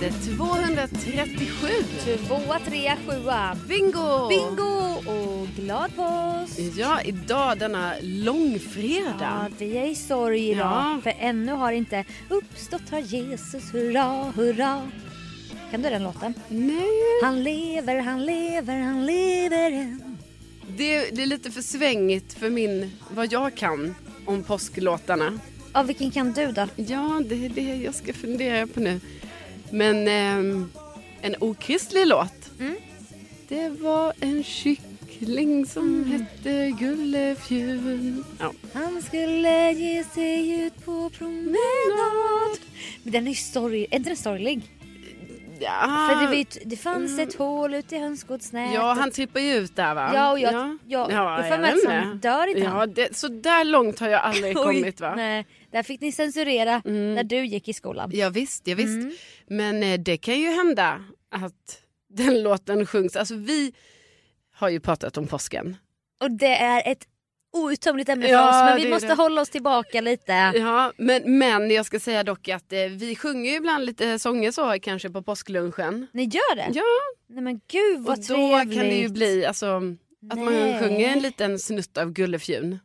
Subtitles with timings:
[0.00, 1.66] Avsnittet 237.
[2.26, 3.56] Tvåa, trea, sjua.
[3.68, 4.28] Bingo!
[4.28, 6.58] Bingo och glad påsk!
[6.76, 9.14] Ja, idag denna långfredag.
[9.20, 11.00] Ja, vi är i sorg idag Ja.
[11.02, 14.90] för ännu har inte uppstått har Jesus, hurra, hurra.
[15.70, 16.34] Kan du den låten?
[16.48, 20.16] Nej, Han lever, han lever, han lever än.
[20.76, 23.94] det, det är lite för svängigt för min, vad jag kan
[24.26, 25.38] om påsklåtarna.
[25.72, 26.66] Ja, vilken kan du då?
[26.76, 29.00] Ja, det är det jag ska fundera på nu.
[29.70, 30.70] Men ehm,
[31.22, 32.50] en okristlig låt.
[32.60, 32.76] Mm.
[33.48, 38.24] Det var en kyckling som hette Gullefjun.
[38.38, 38.52] Ja.
[38.74, 42.58] Han skulle ge sig ut på promenad.
[43.02, 43.86] Men den är ju sorglig.
[43.90, 44.62] Är inte den sorglig?
[45.62, 46.08] Ja.
[46.10, 48.74] För det, var ju t- det fanns ett hål ute i hönsgårdsnätet.
[48.74, 50.10] Ja, han trippar ju ut där va?
[50.14, 52.60] Ja, och jag- jag- jag får jag mig att vet han dör inte.
[52.60, 55.14] Ja, det, så där långt har jag aldrig kommit va?
[55.16, 58.10] Nej, där fick ni censurera när du gick i skolan.
[58.14, 58.88] Ja, visst, ja, visst.
[59.02, 59.12] Mm.
[59.46, 63.16] Men eh, det kan ju hända att den låten sjungs.
[63.16, 63.72] Alltså vi
[64.54, 65.76] har ju pratat om påsken.
[66.20, 67.06] Och det är ett
[67.52, 69.14] outtömligt ämne för Ja, oss men vi måste det.
[69.14, 70.32] hålla oss tillbaka lite.
[70.32, 74.50] Ja, men, men jag ska säga dock att eh, vi sjunger ju ibland lite sånger
[74.50, 76.06] så kanske på påsklunchen.
[76.12, 76.68] Ni gör det?
[76.74, 76.82] Ja,
[77.28, 78.78] Nej men gud vad och då trevligt.
[78.78, 79.66] kan det ju bli alltså,
[80.30, 80.80] att man Nej.
[80.80, 82.78] sjunger en liten snutt av Gullefjun.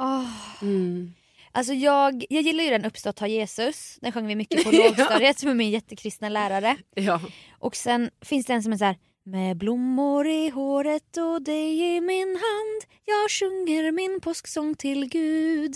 [0.00, 0.30] Åh.
[0.62, 1.12] Mm.
[1.56, 3.98] Alltså jag, jag gillar ju den Uppstått har Jesus.
[4.00, 6.76] Den sjöng vi mycket på lågstadiet med min jättekristna lärare.
[6.94, 7.20] Ja.
[7.58, 8.96] Och sen finns det en som är så här.
[9.24, 15.74] Med blommor i håret och dig i min hand Jag sjunger min påsksång till Gud.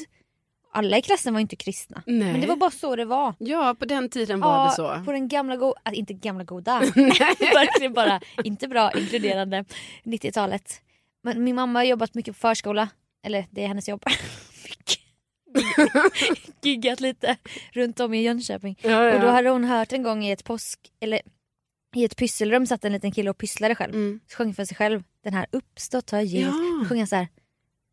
[0.73, 2.03] Alla i klassen var inte kristna.
[2.07, 2.33] Nej.
[2.33, 3.35] Men det var bara så det var.
[3.39, 5.03] ja, på den tiden var det så.
[5.05, 6.79] på den gamla goda, äh, inte gamla goda,
[7.55, 9.65] verkligen bara inte bra inkluderande
[10.05, 10.81] 90-talet.
[11.23, 12.89] Men min mamma har jobbat mycket på förskola,
[13.25, 14.05] eller det är hennes jobb.
[16.63, 17.37] Giggat lite
[17.73, 18.79] runt om i Jönköping.
[18.83, 19.15] Ja, ja.
[19.15, 21.21] Och då hade hon hört en gång i ett påsk, eller
[21.97, 23.95] i ett pysselrum satt en liten kille och pysslade själv.
[23.95, 24.21] Mm.
[24.27, 26.55] Så sjöng för sig själv den här uppstått har Jesus.
[26.55, 26.89] Ja.
[26.89, 27.29] Sjöng så här.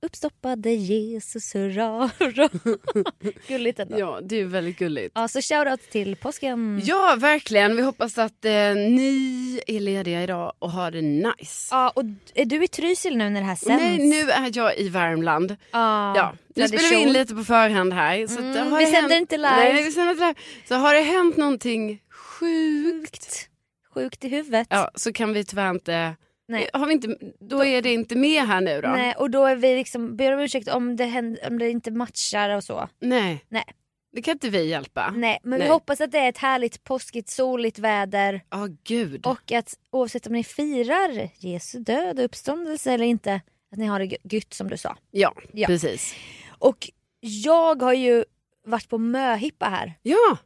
[0.06, 2.50] Uppstoppade Jesus hurra hurra.
[3.48, 4.00] Gulligt ändå.
[4.00, 4.06] Ja.
[4.16, 5.18] Ja, det är väldigt gulligt.
[5.30, 6.82] så shoutout till påsken.
[6.84, 7.76] Ja, verkligen.
[7.76, 11.68] Vi hoppas att eh, ni är lediga idag och har det nice.
[11.72, 12.04] Ja, och
[12.34, 13.84] är du i Trysil nu när det här sänds?
[13.84, 15.56] Nej, nu är jag i Värmland.
[15.72, 18.28] Ja, Ja, nu spelar vi in lite på förhand här.
[18.28, 19.50] Så det Mm, har vi det sänder hänt- inte live.
[19.74, 20.36] Nej, vi sänder inte live.
[20.68, 23.50] Så har det hänt någonting sjukt, Sjukt.
[23.94, 24.68] Sjukt i huvudet.
[24.70, 26.16] ja, så kan vi tyvärr inte
[26.48, 26.70] Nej.
[26.74, 28.88] Har vi inte, då är det inte med här nu då?
[28.90, 31.92] Nej, och då är vi liksom, ber om ursäkt om det, händer, om det inte
[31.92, 32.90] matchar och så.
[33.00, 33.46] Nej.
[33.50, 33.64] Nej.
[34.12, 35.12] Det kan inte vi hjälpa.
[35.16, 35.68] Nej, men Nej.
[35.68, 39.26] vi hoppas att det är ett härligt påskigt soligt väder Ja, gud.
[39.26, 43.42] och att oavsett om ni firar Jesu död och uppståndelse eller inte,
[43.72, 44.98] att ni har det gött som du sa.
[45.12, 45.68] Ja, Ja.
[45.68, 46.16] precis.
[46.60, 46.90] Och
[47.20, 48.26] jag har ju
[48.66, 49.94] varit på möhippa här.
[50.02, 50.38] Ja,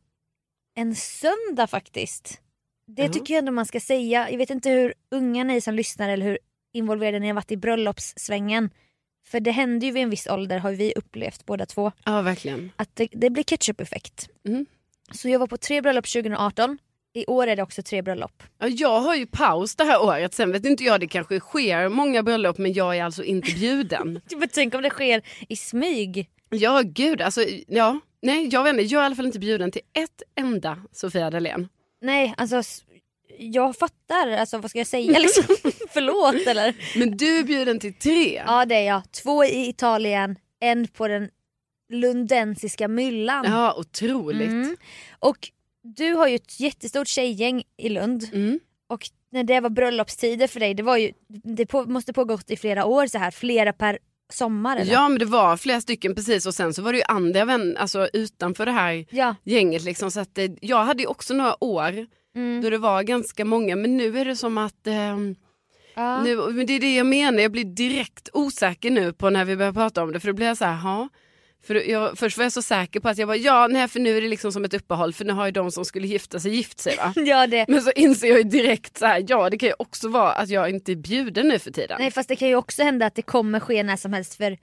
[0.75, 2.41] En söndag faktiskt.
[2.95, 3.09] Det Ja.
[3.09, 4.31] tycker jag ändå man ska säga.
[4.31, 6.37] Jag vet inte hur unga ni som lyssnar eller hur
[6.73, 8.69] involverade ni har varit i bröllopssvängen.
[9.27, 11.91] För det händer ju vid en viss ålder har vi upplevt båda två.
[12.05, 12.71] ja verkligen.
[12.75, 14.29] Att det, det blir ketchup-effekt.
[14.47, 14.65] Mm.
[15.11, 16.77] Så jag var på tre bröllop 2018.
[17.13, 18.43] I år är det också tre bröllop.
[18.59, 21.89] Ja, jag har ju paus det här året, sen vet inte jag, det kanske sker
[21.89, 24.21] många bröllop men jag är alltså inte bjuden.
[24.37, 26.29] Men tänk om det sker i smyg.
[26.49, 27.99] ja, gud alltså, ja.
[28.21, 31.29] Nej, jag vet inte, jag är i alla fall inte bjuden till ett enda Sofia
[31.29, 31.69] Dalén.
[32.01, 32.61] Nej, alltså
[33.37, 34.27] jag fattar.
[34.27, 35.43] Alltså vad ska jag säga liksom?
[35.89, 36.75] Förlåt eller?
[36.99, 38.43] Men du är bjuden till tre.
[38.45, 39.11] Ja det är jag.
[39.11, 41.29] Två i Italien, en på den
[41.91, 43.45] lundensiska myllan.
[43.45, 44.49] Ja, otroligt.
[44.49, 44.77] Mm.
[45.19, 45.51] Och
[45.83, 48.29] du har ju ett jättestort tjejgäng i Lund.
[48.33, 48.59] Mm.
[48.87, 52.57] Och när det var bröllopstider för dig, det, var ju, det på, måste pågått i
[52.57, 53.99] flera år så här, flera per
[54.33, 54.93] sommar eller?
[54.93, 57.75] Ja men det var flera stycken precis och sen så var det ju andra vänner
[57.75, 59.35] alltså, utanför det här Ja.
[59.43, 59.83] gänget.
[59.83, 62.05] Liksom, så att, eh, jag hade ju också några år
[62.35, 62.61] Mm.
[62.61, 65.35] då det var ganska många men nu är det som att ehm,
[65.95, 66.23] Ja.
[66.23, 69.55] nu, men det är det jag menar, jag blir direkt osäker nu på när vi
[69.57, 71.09] börjar prata om det för då blir jag så här.
[71.63, 74.17] För jag, först var jag så säker på att jag bara, ja nej för nu
[74.17, 76.55] är det liksom som ett uppehåll för nu har ju de som skulle gifta sig
[76.55, 77.13] gift sig va.
[77.25, 77.65] ja det.
[77.67, 80.49] Men så inser jag ju direkt så här, ja det kan ju också vara att
[80.49, 81.97] jag inte är bjuden nu för tiden.
[81.99, 84.57] Nej fast det kan ju också hända att det kommer ske när som helst för,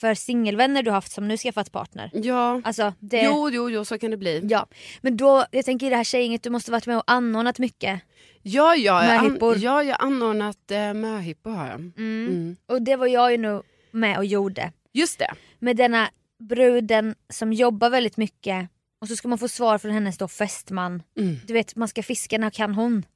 [0.00, 2.10] för singelvänner du haft som nu skaffat partner.
[2.12, 3.22] Ja, Alltså det...
[3.22, 4.40] jo jo jo så kan det bli.
[4.50, 4.66] Ja,
[5.00, 8.00] men då, jag tänker i det här tjejgänget, du måste varit med och anordnat mycket.
[8.42, 11.80] Ja, ja, jag, an, ja, jag har anordnat eh, möhippor har jag.
[11.96, 12.56] Mm.
[12.66, 14.72] Och det var jag ju nog med och gjorde.
[14.92, 15.30] Just det.
[15.58, 16.08] Med denna
[16.42, 18.68] bruden som jobbar väldigt mycket
[19.00, 21.02] och så ska man få svar från hennes då fästman.
[21.16, 21.36] Mm.
[21.46, 23.06] Du vet, man ska fiska, när kan hon?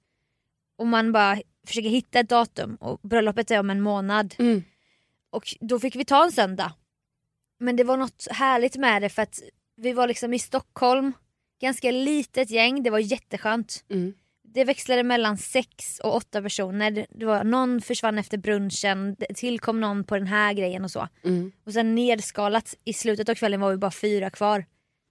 [0.76, 4.34] Och man bara försöker hitta ett datum och bröllopet är om en månad.
[4.38, 4.64] Mm.
[5.30, 6.72] Och då fick vi ta en söndag.
[7.58, 9.40] Men det var något härligt med det för att
[9.76, 11.12] vi var liksom i Stockholm,
[11.60, 13.84] ganska litet gäng, det var jätteskönt.
[13.88, 14.14] Mm.
[14.54, 17.06] Det växlade mellan sex och åtta personer.
[17.10, 21.08] Det- var, någon försvann efter brunchen, det tillkom någon på den här grejen och så.
[21.24, 21.52] Mm.
[21.66, 24.64] Och sen nedskalat, i slutet av kvällen var vi bara fyra kvar.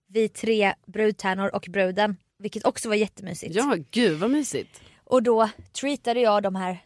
[0.07, 2.17] Vi tre brudtärnor och bruden.
[2.39, 3.55] Vilket också var jättemysigt.
[3.55, 4.81] Ja, gud vad mysigt.
[5.03, 6.77] Och då treatade jag de här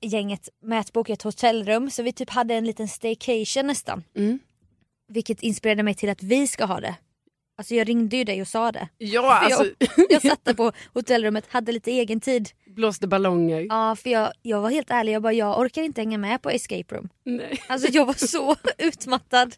[0.00, 4.04] gänget med att boka ett hotellrum så vi typ hade en liten staycation nästan.
[4.16, 4.38] Mm.
[5.08, 6.94] Vilket inspirerade mig till att vi ska ha det.
[7.56, 8.88] Alltså jag ringde ju dig och sa det.
[8.98, 9.64] Ja, alltså,
[10.10, 12.48] Jag satt där på hotellrummet, hade lite egen tid.
[12.66, 13.66] blåste ballonger.
[13.68, 16.50] Ja för jag, jag var helt ärlig, jag bara jag orkar inte hänga med på
[16.50, 17.08] escape room.
[17.24, 17.62] Nej.
[17.68, 19.54] Alltså jag var så utmattad.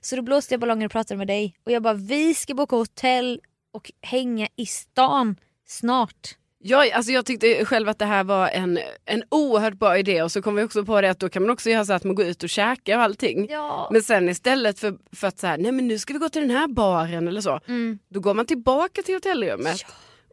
[0.00, 1.54] Så då blåste jag ballonger och pratade med dig.
[1.64, 3.40] Och jag bara vi ska boka hotell
[3.72, 6.28] och hänga i stan snart.
[6.58, 10.32] Jag, alltså jag tyckte själv att det här var en, en oerhört bra idé och
[10.32, 12.14] så kom vi också på det att då kan man också göra så att man
[12.14, 13.46] går ut och käkar och allting.
[13.50, 13.88] Ja.
[13.92, 16.42] Men sen istället för, för att så här, nej men nu ska vi gå till
[16.42, 17.60] den här baren eller så.
[17.66, 17.98] Mm.
[18.08, 19.84] Då går man tillbaka till hotellrummet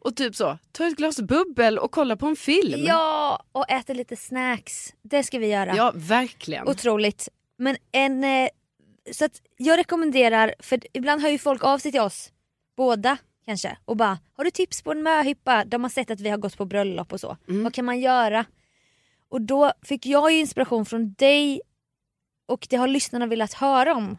[0.04, 2.84] och typ så, tar ett glas bubbel och kollar på en film.
[2.86, 4.94] Ja, och äter lite snacks.
[5.02, 5.76] Det ska vi göra.
[5.76, 6.68] ja verkligen.
[6.68, 7.28] Otroligt.
[7.58, 8.24] Men en...
[8.24, 8.48] Eh,
[9.12, 12.30] så att jag rekommenderar, för ibland hör ju folk av sig till oss,
[12.76, 13.16] båda
[13.46, 16.38] kanske, och bara “Har du tips på en möhippa?” De har sett att vi har
[16.38, 17.36] gått på bröllop och så.
[17.48, 17.62] Mm.
[17.64, 18.44] Vad kan man göra?
[19.28, 21.60] Och då fick jag ju inspiration från dig
[22.48, 24.18] och det har lyssnarna velat höra om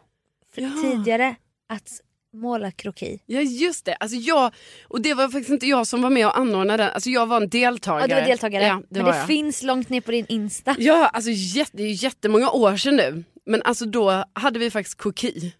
[0.54, 0.70] Ja.
[0.82, 1.36] tidigare.
[1.68, 1.88] Att
[2.32, 3.22] måla kroki.
[3.26, 4.54] Ja just det, alltså jag,
[4.88, 7.36] och det var faktiskt inte jag som var med och anordnade den, alltså jag var
[7.40, 8.02] en deltagare.
[8.02, 8.64] Ja du var deltagare.
[8.64, 9.26] Ja, det Men var det jag.
[9.26, 10.76] finns långt ner på din Insta.
[10.78, 13.24] Ja, alltså jätte, det är jättemånga år sedan nu.
[13.46, 15.54] Men alltså då hade vi faktiskt koki.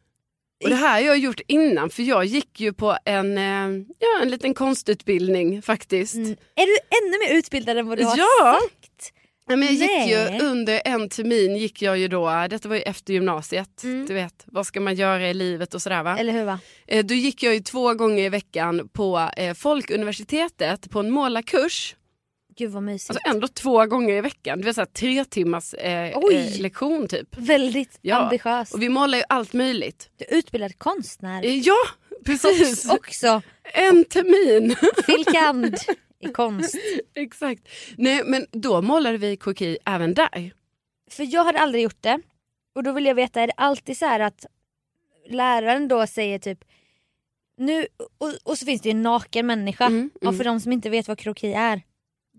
[0.64, 4.22] Och det här har jag gjort innan för jag gick ju på en, eh, ja,
[4.22, 6.14] en liten konstutbildning faktiskt.
[6.14, 6.30] Mm.
[6.30, 8.60] Är du ännu mer utbildad än vad du har Ja.
[8.62, 9.12] sagt?
[9.48, 10.10] Ja, men jag gick Nej.
[10.10, 14.06] ju under en termin gick jag ju då, detta var ju efter gymnasiet, Mm.
[14.06, 16.18] du vet vad ska man göra i livet och sådär va.
[16.18, 16.58] Eller hur va?
[16.86, 21.96] Eh, då gick jag ju två gånger i veckan på eh, Folkuniversitetet på en målarkurs.
[22.58, 23.10] Gud vad mysigt.
[23.10, 27.36] Alltså ändå två gånger i veckan, det vill säga tre timmars eh, eh, lektion typ.
[27.38, 28.16] Väldigt Ja.
[28.16, 28.74] ambitiös.
[28.74, 30.10] Och vi målar ju allt möjligt.
[30.16, 31.44] Du är utbildad konstnär.
[31.44, 31.76] Eh, Ja,
[32.24, 32.90] precis.
[32.90, 34.76] Också En termin.
[35.06, 35.76] filkand
[36.20, 36.76] i konst.
[37.14, 37.62] Exakt.
[37.96, 40.52] Nej men då målade vi koki även där.
[41.10, 42.20] För jag hade aldrig gjort det.
[42.74, 44.46] Och då vill jag veta, är det alltid så att
[45.28, 46.64] läraren då säger typ
[47.58, 47.86] nu,
[48.18, 49.86] och, och så finns det ju en naken människa.
[49.86, 51.82] Mm, Och för de som inte vet vad kroki är.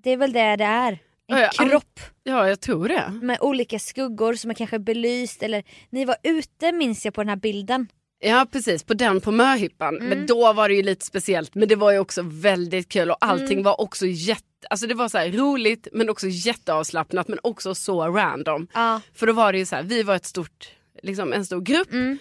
[0.04, 0.92] Det är väl det det är.
[0.92, 3.12] en Ja, kropp Ja, jag tror det.
[3.22, 7.30] med olika skuggor som är kanske belyst eller ni var ute minns jag på den
[7.30, 7.88] här bilden.
[8.20, 9.96] Ja precis, på den på möhippan.
[9.96, 10.08] Mm.
[10.08, 11.56] Men då var det ju lite speciellt.
[11.56, 13.64] Men det var ju också väldigt kul och allting Mm.
[13.64, 14.44] var också jätte...
[14.70, 18.68] Alltså det var så här roligt men också jätteavslappnat men också så random.
[18.74, 19.02] Ja.
[19.16, 20.70] För då var det ju så här, vi var ett stort,
[21.04, 21.92] liksom en stor grupp.
[21.92, 22.18] Mm.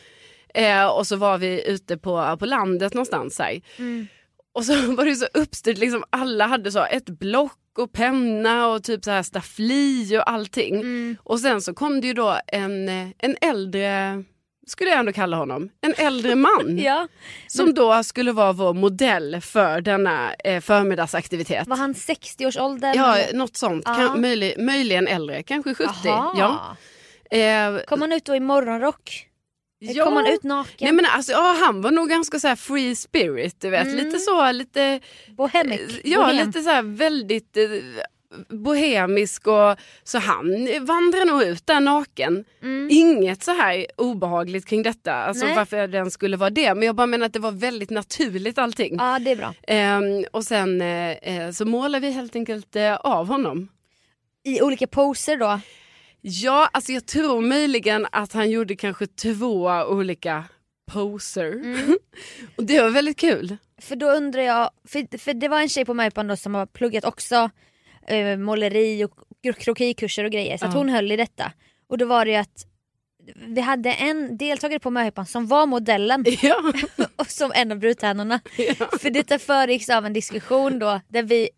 [0.54, 3.36] Eh, och så var vi ute på, på landet någonstans.
[3.36, 3.60] Så här.
[3.78, 4.06] Mm.
[4.54, 8.82] Och så var det så uppstyrt, liksom alla hade så ett block och penna och
[8.84, 10.74] typ så här staffli och allting.
[10.74, 11.16] Mm.
[11.22, 14.24] Och sen så kom det ju då en, en äldre,
[14.66, 16.78] skulle jag ändå kalla honom, en äldre man.
[16.84, 17.08] Ja.
[17.48, 21.68] Som då skulle vara vår modell för denna eh, förmiddagsaktivitet.
[21.68, 22.92] Var han 60-årsåldern?
[22.96, 23.82] Ja, något sånt.
[23.86, 23.94] Ja.
[23.94, 26.08] Kan, möjlig, möjligen äldre, kanske 70.
[26.08, 26.34] Aha.
[26.38, 26.76] Ja.
[27.38, 29.26] Eh, Kom han ut då i morgonrock?
[29.78, 30.04] Ja.
[30.04, 30.76] Kom han ut naken?
[30.80, 33.86] Nej, men alltså, ja, han var nog ganska så free spirit, du vet.
[33.86, 33.96] Mm.
[33.96, 35.00] Lite så, lite...
[35.36, 35.80] Bohemic?
[36.04, 36.46] Ja, Bohem.
[36.46, 37.64] lite så här väldigt eh,
[38.48, 42.44] bohemisk och så han vandrar nog ut där naken.
[42.62, 42.88] Mm.
[42.90, 45.56] Inget så här obehagligt kring detta, alltså Nej.
[45.56, 46.74] varför den skulle vara det.
[46.74, 48.96] Men jag bara menar att det var väldigt naturligt allting.
[48.98, 49.54] Ja det är bra.
[49.66, 53.68] Ehm, och sen eh, eh, så målar vi helt enkelt eh, av honom.
[54.44, 55.60] I olika poser då?
[56.28, 60.44] Ja, alltså jag tror möjligen att han gjorde kanske två olika
[60.92, 61.52] poser.
[61.52, 61.98] Mm.
[62.56, 63.56] och det var väldigt kul.
[63.80, 66.66] För då undrar jag, för, för det var en tjej på Möjpan då som har
[66.66, 67.50] pluggat också
[68.06, 69.10] eh, måleri och
[69.42, 70.78] kro- krokikurser och grejer så att Ja.
[70.78, 71.52] hon höll i detta.
[71.88, 72.66] Och då var det ju att
[73.46, 76.72] vi hade en deltagare på Möhippan som var modellen Ja.
[77.16, 78.40] och som en av brudtärnorna.
[79.00, 81.48] För detta föregicks av en diskussion då där vi,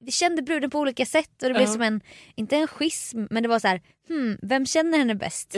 [0.00, 2.00] vi kände bruden på olika sätt och det blev som en,
[2.34, 5.54] inte en schism men det var så här, hmm, vem känner henne bäst?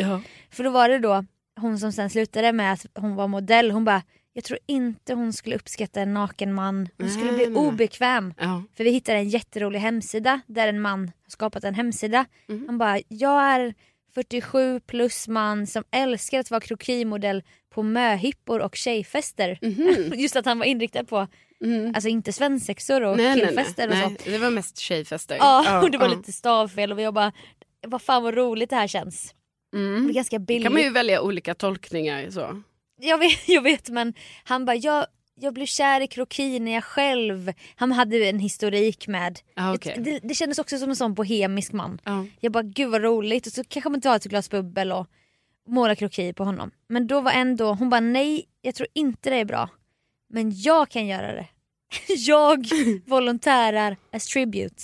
[0.50, 1.24] För då var det då
[1.60, 4.02] hon som sen slutade med att hon var modell, hon bara
[4.38, 6.88] jag tror inte hon skulle uppskatta en naken man.
[6.98, 8.34] Hon skulle bli obekväm.
[8.38, 8.62] Ja.
[8.76, 12.26] För vi hittade en jätterolig hemsida där en man har skapat en hemsida.
[12.46, 12.64] Mhm.
[12.66, 13.74] Han bara, jag är
[14.14, 19.58] 47 plus man som älskar att vara krokimodell på möhippor och tjejfester.
[19.62, 20.12] Mhm.
[20.20, 21.26] Just att han var inriktad på,
[21.64, 21.94] Mm.
[21.94, 23.46] alltså inte svensexor och Nej, nej, nej.
[23.46, 24.24] killfester och nej, sånt.
[24.24, 25.36] det var mest tjejfester.
[25.36, 26.14] Ja, och det var ja.
[26.16, 27.32] lite stavfel och jag bara,
[27.86, 29.34] vad fan vad roligt det här känns.
[29.72, 30.08] Det Mm.
[30.08, 30.62] är ganska billigt.
[30.64, 32.30] kan man ju välja olika tolkningar.
[32.30, 32.62] Så.
[33.00, 35.06] jag, vet, jag vet men han bara, jag,
[35.40, 39.74] jag blev kär i kroki när jag själv, han hade ju en historik med, Ah,
[39.74, 39.96] okej.
[39.98, 42.00] det, det kändes också som en sån bohemisk man.
[42.04, 42.26] Ja.
[42.40, 45.06] Jag bara gud vad roligt och så kanske man tar ett glas bubbel och
[45.68, 46.70] målar kroki på honom.
[46.88, 49.68] Men då var ändå, hon bara nej jag tror inte det är bra.
[50.28, 51.46] Men jag kan göra det.
[52.08, 52.66] jag
[53.06, 54.82] volontärar as tribute.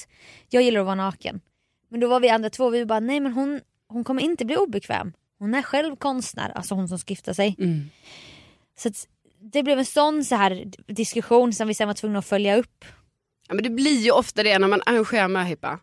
[0.50, 1.40] Jag gillar att vara naken.
[1.88, 4.56] Men då var vi andra två, vi bara nej men hon, hon kommer inte bli
[4.56, 5.12] obekväm.
[5.38, 7.56] Hon är själv konstnär, alltså hon som ska gifta sig.
[7.58, 7.90] Mm.
[8.78, 9.08] Så att
[9.40, 12.84] det blev en sån så här diskussion som vi sen var tvungna att följa upp.
[13.48, 15.80] Ja, men det blir ju ofta det när man arrangerar möhippa.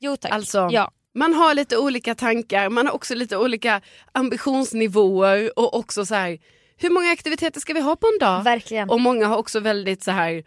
[0.00, 0.32] Jo tack.
[0.32, 0.90] Alltså, ja.
[1.14, 3.80] Man har lite olika tankar, man har också lite olika
[4.12, 6.38] ambitionsnivåer och också så här,
[6.76, 8.42] hur många aktiviteter ska vi ha på en dag?
[8.44, 8.90] Verkligen.
[8.90, 10.44] Och många har också väldigt så här,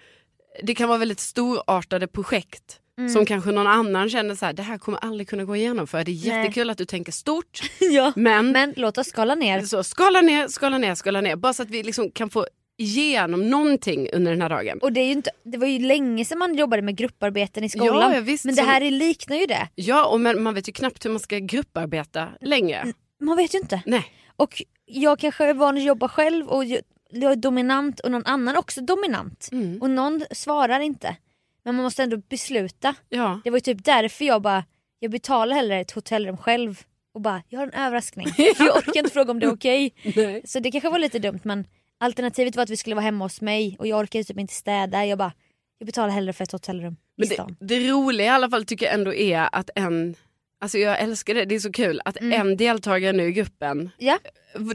[0.63, 3.09] det kan vara väldigt storartade projekt Mm.
[3.09, 6.03] som kanske någon annan känner så här, det här kommer aldrig kunna gå igenom för
[6.03, 6.37] det är Nej.
[6.43, 8.13] jättekul att du tänker stort ja.
[8.15, 9.61] men, Men låt oss skala ner.
[9.61, 13.49] så, skala ner, skala ner, skala ner bara så att vi liksom kan få igenom
[13.49, 14.79] någonting under den här dagen.
[14.81, 17.69] Och det, är ju inte, det var ju länge sedan man jobbade med grupparbeten i
[17.69, 18.13] skolan.
[18.13, 19.67] Ja, visst, men det här är, liknar ju det.
[19.75, 22.93] Ja, och men, man vet ju knappt hur man ska grupparbeta längre.
[23.21, 23.81] Man vet ju inte.
[23.85, 24.05] Nej.
[24.35, 26.65] Och jag kanske är van att jobba själv och
[27.09, 29.49] jag är dominant och någon annan också dominant.
[29.51, 29.81] Mm.
[29.81, 31.15] Och någon svarar inte.
[31.63, 32.95] Men man måste ändå besluta.
[33.09, 33.41] Ja.
[33.43, 34.63] Det var ju typ därför jag bara,
[34.99, 38.27] jag betalar hellre ett hotellrum själv och bara, jag har en överraskning.
[38.37, 39.93] Jag orkar inte fråga om det är okej.
[40.15, 40.41] Nej.
[40.45, 41.67] Så det kanske var lite dumt men
[41.97, 45.05] alternativet var att vi skulle vara hemma hos mig och jag orkade typ inte städa.
[45.05, 45.31] Jag bara,
[45.77, 47.55] jag betalar hellre för ett hotellrum i Men det, stan.
[47.59, 50.15] det roliga i alla fall tycker jag ändå är att en,
[50.61, 52.41] alltså jag älskar det, det är så kul att Mm.
[52.41, 54.19] en deltagare nu i gruppen, Ja.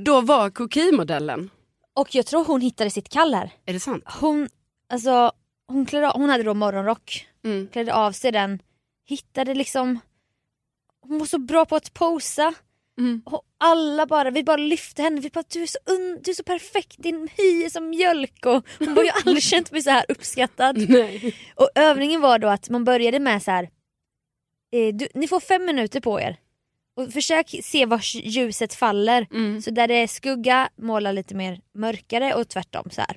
[0.01, 1.51] då var kokimodellen.
[1.95, 3.51] Och jag tror hon hittade sitt kall här.
[3.67, 4.05] Är det sant?
[4.21, 4.49] Hon,
[4.89, 5.33] alltså,
[5.69, 7.69] hon, klädde, hon hade då morgonrock, Mm.
[7.73, 8.59] klädde av sig den,
[9.07, 10.01] hittade liksom...
[11.09, 12.55] Hon var så bra på att posa.
[12.99, 13.23] Mm.
[13.27, 16.35] Och alla bara, vi bara lyfte henne, vi bara du är så, un, du är
[16.35, 20.05] så perfekt, din hy är som mjölk och hon har aldrig känt mig så här
[20.09, 20.87] uppskattad.
[20.89, 21.37] Nej.
[21.55, 23.69] Och övningen var då att man började med så här.
[24.73, 26.37] Eh, du, ni får fem minuter på er.
[26.97, 29.27] Och försök se var ljuset faller.
[29.31, 29.63] Mm.
[29.63, 33.17] Så där det är skugga, måla lite mer mörkare och tvärtom så här.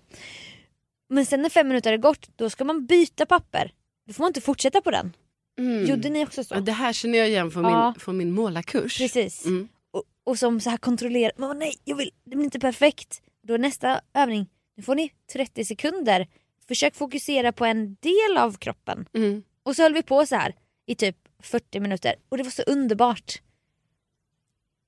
[1.09, 3.71] Men sen när fem minuter är gått, då ska man byta papper.
[4.07, 5.13] Då får man inte fortsätta på den.
[5.59, 5.85] Mm.
[5.85, 6.55] Gjorde ni också så?
[6.55, 7.91] Ja, Det här känner jag igen från, Ja.
[7.91, 8.97] min, från min målarkurs.
[8.97, 9.45] Precis.
[9.45, 9.67] Mm.
[9.91, 13.21] Och, och som så här kontrollerar, men nej, jag vill, det blir inte perfekt.
[13.43, 14.47] Då nästa övning,
[14.77, 16.27] nu får ni 30 sekunder.
[16.67, 19.05] Försök fokusera på en del av kroppen.
[19.13, 19.43] Mm.
[19.63, 22.61] Och så höll vi på så här i typ 40 minuter och det var så
[22.63, 23.41] underbart.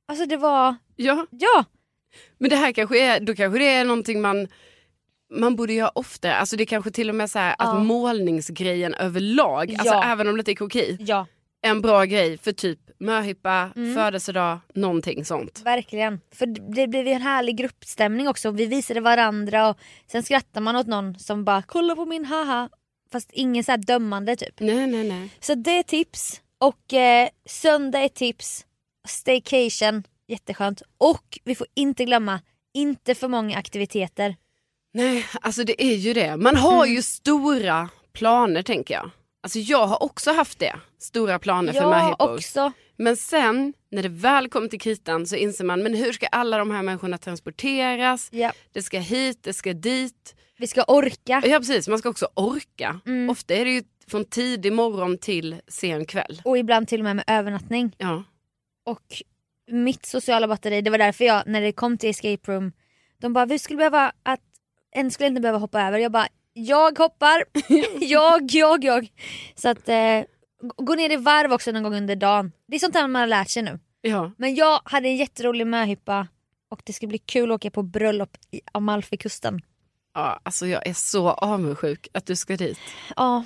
[0.07, 1.65] Alltså det var, Ja, ja,
[2.37, 4.47] men det här kanske är, då kanske det är någonting man
[5.29, 7.65] man borde göra oftare, alltså det är kanske till och med så här Ja.
[7.77, 10.03] att målningsgrejen överlag, alltså Ja.
[10.03, 11.25] även om det är koki, ja
[11.61, 13.95] en bra grej för typ möhippa, Mm.
[13.95, 15.61] födelsedag, någonting sånt.
[15.65, 16.21] verkligen.
[16.31, 18.51] För det blev en härlig gruppstämning också.
[18.51, 19.77] Vi visade varandra och
[20.11, 22.69] sen skrattar man åt någon som bara kolla på min haha.
[23.11, 24.59] Fast ingen så här dömande typ.
[24.59, 25.29] Nej, nej, nej.
[25.39, 26.41] Så det är tips.
[26.59, 28.65] Och eh, söndag är tips.
[29.07, 30.81] Staycation, jätteskönt.
[30.97, 32.41] Och vi får inte glömma,
[32.73, 34.35] inte för många aktiviteter.
[34.93, 36.37] Nej, alltså det är ju det.
[36.37, 36.95] Man har Mm.
[36.95, 39.09] ju stora planer tänker jag.
[39.43, 42.33] Alltså jag har också haft det, stora planer för möhippor.
[42.35, 42.71] också.
[42.97, 46.57] Men sen när det väl kommer till kritan så inser man, men hur ska alla
[46.57, 48.29] de här människorna transporteras?
[48.31, 48.51] Ja.
[48.71, 50.35] Det ska hit, det ska dit.
[50.57, 51.41] Vi ska orka.
[51.45, 52.99] Ja precis, man ska också orka.
[53.05, 53.29] Mm.
[53.29, 56.41] Ofta är det ju från tidig morgon till sen kväll.
[56.45, 57.95] Och ibland till och med med övernattning.
[57.97, 58.23] Ja.
[58.85, 59.21] Och
[59.71, 62.71] mitt sociala batteri, det var därför jag när det kom till escape room,
[63.17, 64.41] de bara vi skulle behöva att
[64.91, 65.99] en skulle inte behöva hoppa över.
[65.99, 67.43] Jag bara jag hoppar,
[67.99, 69.07] jag, jag, jag.
[69.55, 70.23] Så att eh,
[70.77, 72.51] gå ner i varv också någon gång under dagen.
[72.67, 73.79] Det är sånt här man har lärt sig nu.
[74.01, 74.31] ja.
[74.37, 76.27] Men jag hade en jätterolig möhippa
[76.69, 79.61] och det ska bli kul att åka på bröllop i Amalfikusten.
[80.17, 82.79] Ja, alltså jag är så avundsjuk att du ska dit.
[83.15, 83.43] Ja,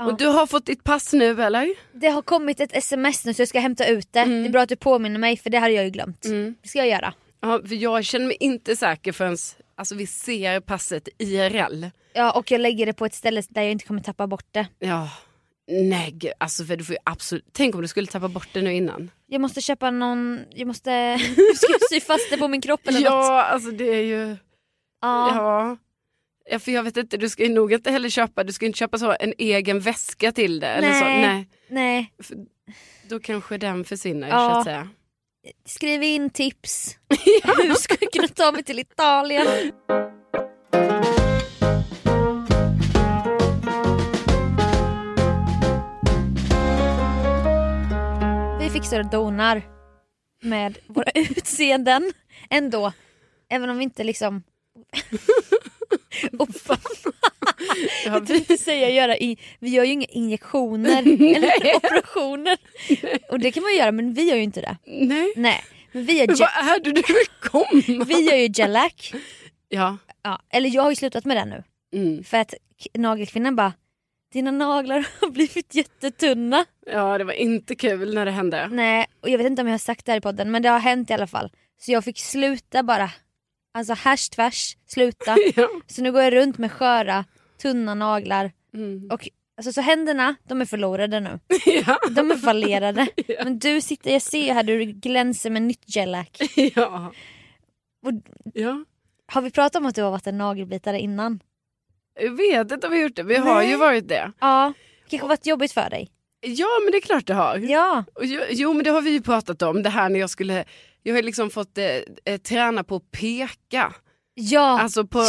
[0.00, 0.06] Ja.
[0.06, 1.74] Och du har fått ditt pass nu eller?
[1.92, 4.20] det har kommit ett sms nu så jag ska hämta ut det.
[4.20, 4.42] Mm.
[4.42, 6.24] Det är bra att du påminner mig för det hade jag ju glömt.
[6.24, 6.54] Mm.
[6.62, 7.14] Det ska jag göra.
[7.40, 9.36] Ja, för jag känner mig inte säker förrän
[9.76, 11.86] alltså, vi ser passet IRL.
[12.12, 14.66] Ja, och jag lägger det på ett ställe där jag inte kommer tappa bort det.
[14.78, 15.10] Ja,
[15.70, 18.74] nej alltså för du får ju absolut, tänk om du skulle tappa bort det nu
[18.74, 19.10] innan.
[19.26, 21.18] Jag måste köpa någon, jag måste
[21.56, 23.06] ska jag sy fast det på min kropp eller något.
[23.06, 24.36] Ja, alltså det är ju,
[25.00, 25.34] Ja.
[25.34, 25.76] ja.
[26.50, 28.78] Ja, för jag vet inte, du ska ju nog inte heller köpa, du ska inte
[28.78, 30.66] köpa så en egen väska till det.
[30.66, 31.04] Eller så.
[31.04, 31.20] Nej.
[31.26, 32.36] Nej, Nej, för
[33.08, 34.50] då kanske den försvinner Ja.
[34.52, 34.88] så att säga.
[35.64, 36.96] skriv in tips.
[37.44, 39.72] Hur ska jag kunna ta mig till Italien?
[48.60, 49.62] Vi fixar och donar
[50.42, 52.12] med våra utseenden
[52.50, 52.92] ändå.
[53.48, 54.42] Även om vi inte liksom...
[56.38, 56.76] och Ja,
[58.04, 60.98] jag vi, tänkte säga göra i, vi gör ju inga injektioner
[61.36, 62.58] eller operationer.
[63.30, 64.76] Och det kan man göra men vi gör ju inte det.
[64.86, 68.04] nej, Nej, men vi gör, men vad är det du vill komma?
[68.04, 69.12] vi gör ju gellack.
[69.68, 71.62] Ja, Ja, eller jag har ju slutat med det nu.
[72.00, 72.24] mm.
[72.24, 72.54] För att
[72.94, 73.72] nagelkvinnan bara
[74.32, 76.64] dina naglar har blivit jättetunna.
[76.86, 78.68] ja, det var inte kul när det hände.
[78.72, 80.68] Nej, och jag vet inte om jag har sagt det här i podden men det
[80.68, 81.50] har hänt i alla fall.
[81.80, 83.10] Så jag fick sluta bara.
[83.78, 85.36] Alltså hash tvärs, sluta.
[85.56, 85.68] Ja.
[85.86, 87.24] Så nu går jag runt med sköra,
[87.62, 88.52] tunna naglar.
[88.74, 89.10] Mm.
[89.10, 91.40] Och alltså, så händerna, de är förlorade nu.
[91.86, 91.98] Ja.
[92.10, 93.08] De är fallerade.
[93.26, 93.44] Ja.
[93.44, 96.38] Men du sitter, jag ser här du glänser med nytt gellack.
[96.74, 97.12] ja.
[98.06, 98.12] Och
[98.54, 98.84] ja.
[99.26, 101.40] Har vi pratat om att du har varit en nagelbitare innan?
[102.20, 103.70] Jag vet inte om vi har gjort det, vi har Nej.
[103.70, 104.32] ju varit det.
[104.40, 104.72] Ja.
[105.04, 106.08] Det kanske varit jobbigt för dig?
[106.40, 107.58] Ja men det är klart det har.
[107.58, 108.04] Ja.
[108.50, 110.64] Jo men det har vi ju pratat om, det här när jag skulle,
[111.08, 111.84] jag har liksom fått eh,
[112.24, 113.92] eh, träna på att peka.
[114.34, 115.24] Ja, Alltså på,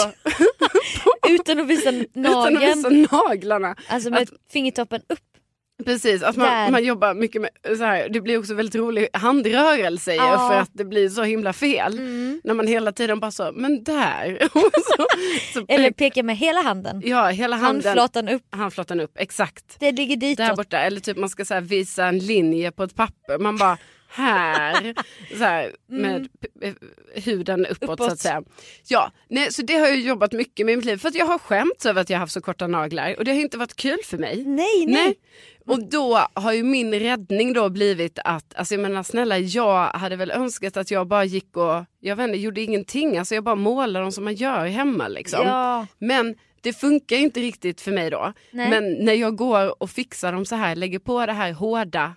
[1.29, 2.85] utan att visa utan nageln.
[2.85, 3.75] att visa naglarna.
[3.87, 5.19] Alltså med fingertoppen upp.
[5.85, 6.41] Precis, att Där.
[6.63, 10.49] man, man jobbar mycket med så här, det blir också väldigt rolig handrörelse Ja.
[10.51, 11.93] för att det blir så himla fel.
[11.99, 12.41] Mm.
[12.43, 14.37] När man hela tiden bara så, men där.
[14.53, 15.07] Så,
[15.59, 17.01] så Eller pek- peka med hela handen.
[17.05, 17.83] ja, hela handen.
[17.85, 18.43] Handflatan upp.
[18.55, 19.75] Handflatan upp, exakt.
[19.79, 20.37] Det ligger ditåt.
[20.47, 23.37] Där borta, eller typ man ska så här, visa en linje på ett papper.
[23.37, 23.77] Man bara
[24.09, 24.93] här,
[25.37, 26.73] så här, med p- eh,
[27.23, 27.93] huden uppåt, så Mm.
[27.93, 28.11] Uppåt.
[28.11, 28.43] att säga.
[28.87, 30.97] Ja, nej, så det har jag jobbat mycket med i mitt liv.
[30.97, 33.31] För att jag har skämts över att jag har haft så korta naglar och det
[33.33, 34.43] har inte varit kul för mig.
[34.45, 35.15] Nej, nej.
[35.65, 40.15] Och då har ju min räddning då blivit att, alltså jag menar snälla jag hade
[40.15, 43.17] väl önskat att jag bara gick och, jag vet inte, gjorde ingenting.
[43.17, 45.45] Alltså jag bara målade dem som man gör hemma liksom.
[45.45, 45.87] Ja.
[45.99, 48.33] Men det funkar inte riktigt för mig då.
[48.51, 48.69] Nej.
[48.69, 52.15] Men när jag går och fixar dem så här, lägger på det här hårda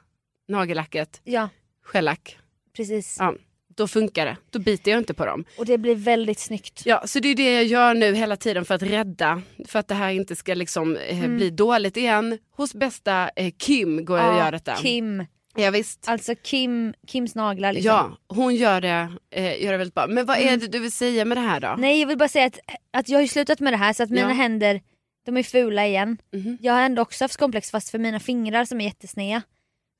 [0.48, 1.48] nagellacket, Ja,
[1.82, 2.38] shellack,
[2.76, 3.16] precis.
[3.18, 3.34] ja,
[3.76, 4.36] då funkar det.
[4.50, 5.44] Då biter jag inte på dem.
[5.58, 6.82] Och det blir väldigt snyggt.
[6.84, 9.88] Ja, så det är det jag gör nu hela tiden för att rädda, för att
[9.88, 12.38] det här inte ska liksom eh, bli dåligt igen.
[12.56, 14.38] Hos bästa eh, Kim går jag och Mm.
[14.38, 14.74] Ja, gör detta.
[14.76, 15.26] Kim.
[15.56, 16.08] Ja, visst.
[16.08, 17.88] Alltså Kim, Kims naglar liksom.
[17.90, 20.06] Ja, hon gör det, eh, gör det väldigt bra.
[20.06, 21.74] Men vad är det du vill säga med det här då?
[21.78, 22.58] Nej jag vill bara säga att,
[22.92, 24.34] att jag har slutat med det här så att mina Ja.
[24.34, 24.80] händer
[25.26, 26.18] de är fula igen.
[26.32, 26.58] Mhm.
[26.60, 29.42] Jag har ändå också haft komplex fast för mina fingrar som är jättesneda.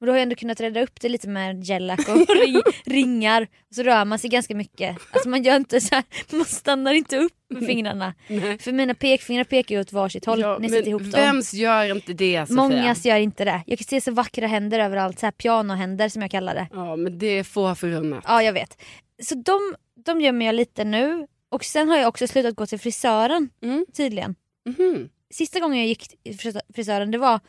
[0.02, 3.42] Och då har jag ändå kunnat rädda upp det lite med gellack och ring, ringar.
[3.68, 4.96] Och så rör man sig ganska mycket.
[5.10, 8.14] Alltså man gör inte så här, man stannar inte upp med fingrarna.
[8.28, 8.58] Nej.
[8.58, 11.20] För mina pekfingrar pekar ju åt varsitt håll Ja, sätter ihop men dem.
[11.20, 12.56] vems gör inte det Sofia?
[12.56, 13.62] Mångas gör inte det.
[13.66, 16.68] Jag kan se så vackra händer överallt, så här pianohänder som jag kallar det.
[16.72, 18.24] Ja men det är få förunnat.
[18.26, 18.82] Ja jag vet.
[19.22, 21.26] Så de, de gömmer jag lite nu.
[21.48, 23.86] Och sen har jag också slutat gå till frisören Mm.
[23.96, 24.34] tydligen.
[24.66, 25.08] Mhm.
[25.34, 27.40] Sista gången jag gick till frisö- frisören det var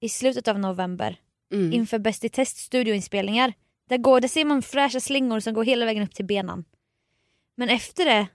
[0.00, 1.16] i slutet av november
[1.52, 1.72] Mm.
[1.72, 3.52] inför Bäst i test studioinspelningar.
[3.88, 6.64] Där, går, där ser man fräscha slingor som går hela vägen upp till benan.
[7.56, 8.26] Men efter det,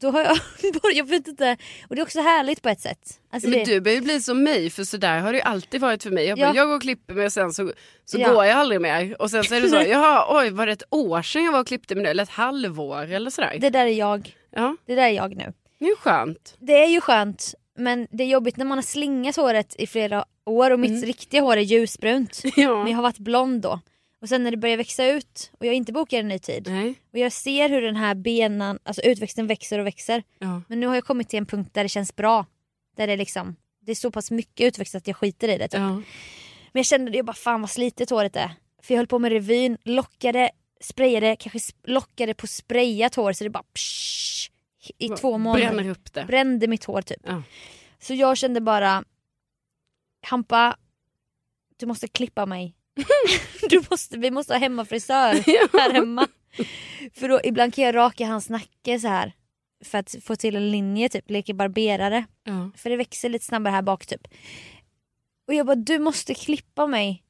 [0.00, 0.38] då har jag
[0.94, 1.56] jag vet inte,
[1.88, 3.20] och det är också härligt på ett sätt.
[3.30, 5.42] Alltså Men det, du börjar ju bli som mig för så där har det ju
[5.42, 6.24] alltid varit för mig.
[6.26, 6.54] Jag, bara, Ja.
[6.56, 7.72] jag går och klipper mig och sen så,
[8.04, 8.32] så Ja.
[8.32, 9.22] går jag aldrig mer.
[9.22, 11.60] Och sen så är det så, jaha oj var det ett år sedan jag var
[11.60, 12.10] och klippte mig nu?
[12.10, 13.56] Eller ett halvår eller sådär.
[13.60, 14.36] det där är jag.
[14.50, 15.52] Ja, Det där är jag nu.
[15.78, 16.56] det är ju skönt.
[16.58, 20.24] Det är ju skönt men det är jobbigt när man har slingat håret i flera
[20.46, 22.40] år och mitt riktiga hår är ljusbrunt.
[22.44, 22.88] Men Ja.
[22.88, 23.80] jag har varit blond då.
[24.22, 26.66] Och sen när det börjar växa ut och jag inte bokar en ny tid.
[26.70, 26.94] Nej.
[27.12, 30.22] Och jag ser hur den här benan, alltså utväxten växer och växer.
[30.38, 30.62] Ja.
[30.68, 32.46] Men nu har jag kommit till en punkt där det känns bra.
[32.96, 35.68] Där det liksom, det är så pass mycket utväxt att jag skiter i det.
[35.68, 35.80] Typ.
[35.80, 35.88] Ja.
[35.90, 36.02] Men
[36.72, 38.50] jag kände det, jag bara fan vad slitet håret är.
[38.82, 43.50] För jag höll på med revyn, lockade, sprayade, kanske lockade på sprayat hår så det
[43.50, 44.50] bara psh,
[44.98, 45.66] i två månader.
[45.66, 46.24] Bränner upp det.
[46.24, 47.20] Brände mitt hår typ.
[47.24, 47.42] Ja.
[47.98, 49.04] Så jag kände bara
[50.26, 50.76] Hampa,
[51.76, 52.74] du måste klippa mig.
[53.70, 55.34] du måste, vi måste ha hemmafrisör
[55.78, 56.28] här hemma.
[57.14, 59.32] För då, ibland kan jag raka hans nacke så här
[59.84, 62.26] för att få till en linje, typ leka barberare.
[62.44, 62.70] Ja.
[62.76, 64.28] För det växer lite snabbare här bak typ.
[65.48, 67.22] Och jag bara, du måste klippa mig.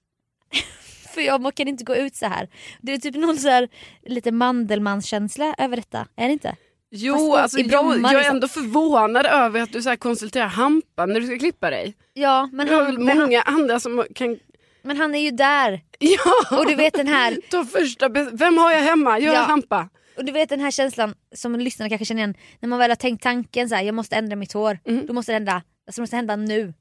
[1.14, 2.48] för jag kan inte gå ut så här.
[2.80, 3.68] Det är typ någon så här
[4.02, 6.56] lite Mandelmans-känsla över detta, är det inte?
[6.90, 8.36] Jo, alltså, i jag, Bromma, jag är liksom.
[8.36, 11.96] ändå förvånad över att du så konsulterar Hampa när du ska klippa dig.
[12.12, 14.38] Ja, men han, väl men, han, många andra som kan...
[14.82, 15.80] men han är ju där.
[15.98, 16.58] Ja!
[16.58, 19.18] Och du vet den här Ta första Vem har jag hemma?
[19.18, 19.40] Jag Ja.
[19.40, 19.88] Hampa.
[20.16, 22.34] Och du vet den här känslan som lyssnarna kanske känner igen.
[22.60, 24.78] När man väl har tänkt tanken så här, jag måste ändra mitt hår.
[24.84, 25.06] Mm.
[25.06, 25.52] Då måste det hända.
[25.52, 26.74] Alltså det måste hända nu.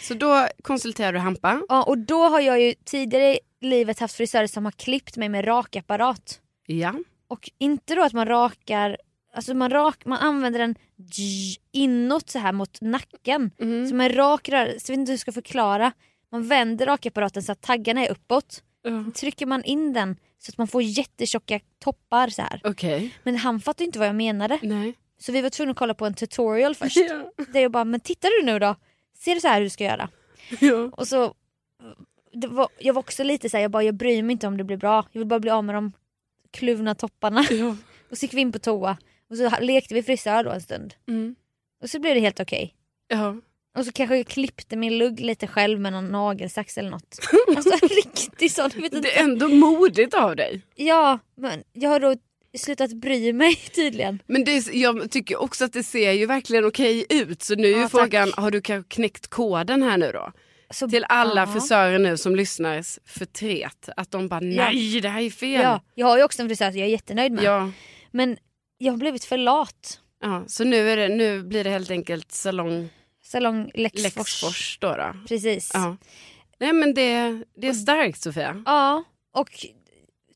[0.00, 1.62] Så då konsulterar du Hampa.
[1.68, 5.28] Ja, och då har jag ju tidigare i livet haft frisörer som har klippt mig
[5.28, 6.40] med rakapparat.
[6.66, 6.94] Ja.
[7.32, 8.96] Och inte då att man rakar,
[9.34, 10.74] alltså man, rak, man använder den
[11.72, 13.50] inåt så här mot nacken.
[13.60, 13.88] Mm.
[13.88, 15.92] Som en rak rörelse, jag vet inte hur jag ska förklara.
[16.32, 18.62] Man vänder rakapparaten så att taggarna är uppåt.
[18.82, 19.04] Ja.
[19.14, 22.60] Trycker man in den så att man får jättetjocka toppar så här.
[22.64, 23.14] Okej.
[23.22, 24.58] Men han fattade inte vad jag menade.
[24.62, 24.94] Nej.
[25.18, 26.96] Så vi var tvungna att kolla på en tutorial först.
[26.96, 27.44] Ja.
[27.52, 28.76] Där jag bara, men tittar du nu då?
[29.18, 30.08] Ser du så här hur du ska göra?
[30.60, 30.90] Ja.
[30.92, 31.34] Och så,
[32.32, 34.64] var, jag var också lite så här, jag bara, jag bryr mig inte om det
[34.64, 35.06] blir bra.
[35.12, 35.92] Jag vill bara bli av med de
[36.52, 37.44] kluvna topparna.
[37.50, 37.76] Ja.
[38.10, 38.96] Och så gick vi in på toa.
[39.30, 40.94] Och så lekte vi frisör då en stund.
[41.08, 41.34] Mm.
[41.82, 42.74] Och så blev det helt okej.
[43.08, 43.36] Ja.
[43.78, 47.18] Och så kanske jag klippte min lugg lite själv med någon nagelsax eller något.
[47.56, 49.00] Alltså riktigt sån, vet inte.
[49.00, 50.60] Det är ändå modigt av dig.
[50.74, 52.16] Ja, men jag har då
[52.58, 54.22] slutat bry mig tydligen.
[54.26, 57.42] Men det, är- jag tycker också att det ser ju verkligen okej ut.
[57.42, 58.38] Så nu är ju Ja, frågan, tack.
[58.38, 60.32] har du kanske knäckt koden här nu då?
[60.72, 61.46] Så, Till alla ja.
[61.46, 63.88] frisörer nu som lyssnar förtret.
[63.96, 65.62] Att de bara, nej det här är fel.
[65.62, 67.44] Ja, jag har ju också en frisör som jag är jättenöjd med.
[67.44, 67.70] Ja.
[68.10, 68.36] Men
[68.78, 70.00] jag har blivit för lat.
[70.20, 72.88] Ja, så nu, är det, nu blir det helt enkelt salong
[73.22, 74.02] Salong Lexfors.
[74.02, 74.96] Lexfors då.
[74.96, 75.14] då.
[75.28, 75.70] Precis.
[75.74, 75.80] Ja.
[75.80, 75.96] Ja.
[76.60, 78.62] Nej men det, det är starkt Sofia.
[79.32, 79.66] och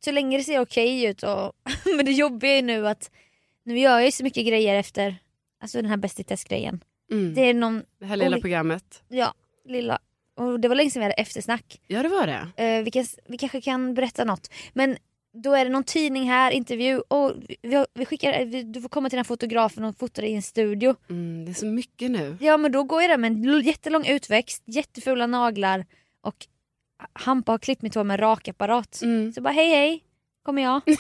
[0.04, 1.22] så länge det ser okej ut.
[1.22, 1.52] Och,
[1.96, 3.10] men det jobbiga är nu att
[3.64, 5.16] nu gör jag ju så mycket grejer efter
[5.60, 6.84] alltså den här Bäst i test-grejen.
[7.10, 7.34] Mm.
[7.34, 9.02] Det är någon, Det här lilla programmet.
[9.08, 9.98] ja, lilla...
[10.36, 11.80] Och det var länge sedan vi hade eftersnack.
[11.86, 12.64] Ja det var det.
[12.64, 14.50] Eh, vi, kan, vi kanske kan berätta något.
[14.72, 14.96] Men
[15.42, 16.98] då är det någon tidning här, intervju.
[16.98, 20.20] Och vi, har- vi skickar, vi, du får komma till den här fotografen och fota
[20.20, 20.94] dig i en studio.
[21.10, 22.36] Mm, det är så mycket nu.
[22.40, 25.84] Ja men då går jag där med en jättelång utväxt, jättefula naglar
[26.22, 26.36] och
[27.12, 29.02] Hampa har klippt mitt hår med rakapparat.
[29.02, 29.32] Mm.
[29.32, 30.02] Så bara hej hej,
[30.42, 30.80] kommer jag.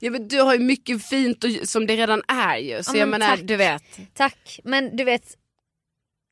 [0.00, 2.82] Ja, men du har ju mycket fint och, som det redan är ju.
[2.82, 3.44] Så Ja, jag men menar, tack.
[3.46, 3.82] du vet.
[4.14, 4.60] Tack.
[4.64, 5.36] Men du vet,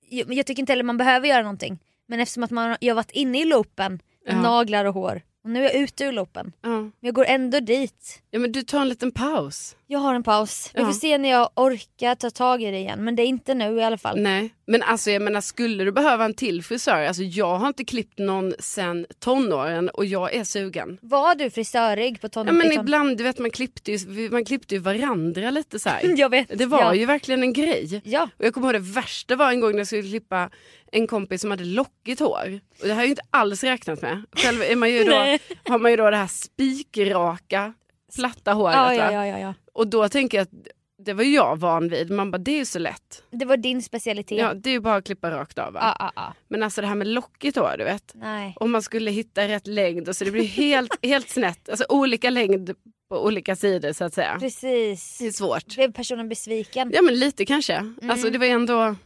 [0.09, 1.79] jag, jag tycker inte heller man behöver göra någonting.
[2.07, 3.93] Men eftersom att man, jag har varit inne i loopen
[4.27, 4.43] med Ja.
[4.43, 6.53] naglar och hår och nu är jag ute ur loopen.
[6.63, 6.69] Ja.
[6.69, 8.23] Men jag går ändå dit.
[8.31, 9.77] ja men du tar en liten paus.
[9.87, 10.71] Jag har en paus.
[10.75, 10.87] Vi Ja.
[10.87, 13.05] får se när jag orkar ta tag i det igen.
[13.05, 14.21] Men det är inte nu i alla fall.
[14.21, 17.03] Nej, men alltså jag menar skulle du behöva en till frisör?
[17.07, 20.99] Alltså jag har inte klippt någon sen tonåren och jag är sugen.
[21.03, 24.75] Var du frisörig på ton- Ja, men ibland, du vet man klippte ju, man klippte
[24.75, 26.15] ju varandra lite så här.
[26.17, 26.59] Jag vet.
[26.59, 26.95] Det var ja.
[26.95, 28.01] ju verkligen en grej.
[28.05, 28.29] Ja.
[28.39, 30.51] Och jag kommer ihåg det värsta var en gång när jag skulle klippa
[30.95, 32.61] en kompis som hade lockigt hår.
[32.81, 34.23] Och det har jag inte alls räknat med.
[34.37, 37.75] Själv är man ju då, har man ju då det här spikraka
[38.17, 38.77] platta håret.
[38.77, 39.55] Ja, ja, ja, ja.
[39.73, 40.69] Och då tänker jag att
[41.05, 42.11] det var jag van vid.
[42.11, 43.23] Man bara, det är ju så lätt.
[43.31, 44.39] Det var din specialitet.
[44.39, 45.75] Ja, det är ju bara att klippa rakt av.
[45.75, 46.35] Ja, ja, ja.
[46.49, 48.13] Men alltså det här med locket då, du vet.
[48.15, 48.57] Nej.
[48.57, 51.69] Om man skulle hitta rätt längd och så det blir helt, helt snett.
[51.69, 52.75] Alltså olika längd
[53.09, 54.37] på olika sidor så att säga.
[54.41, 55.19] Precis.
[55.19, 55.75] Det är svårt.
[55.75, 56.91] Blev personen besviken?
[56.95, 57.75] Ja men lite kanske.
[57.75, 58.11] Mm.
[58.11, 58.97] Alltså det var ändå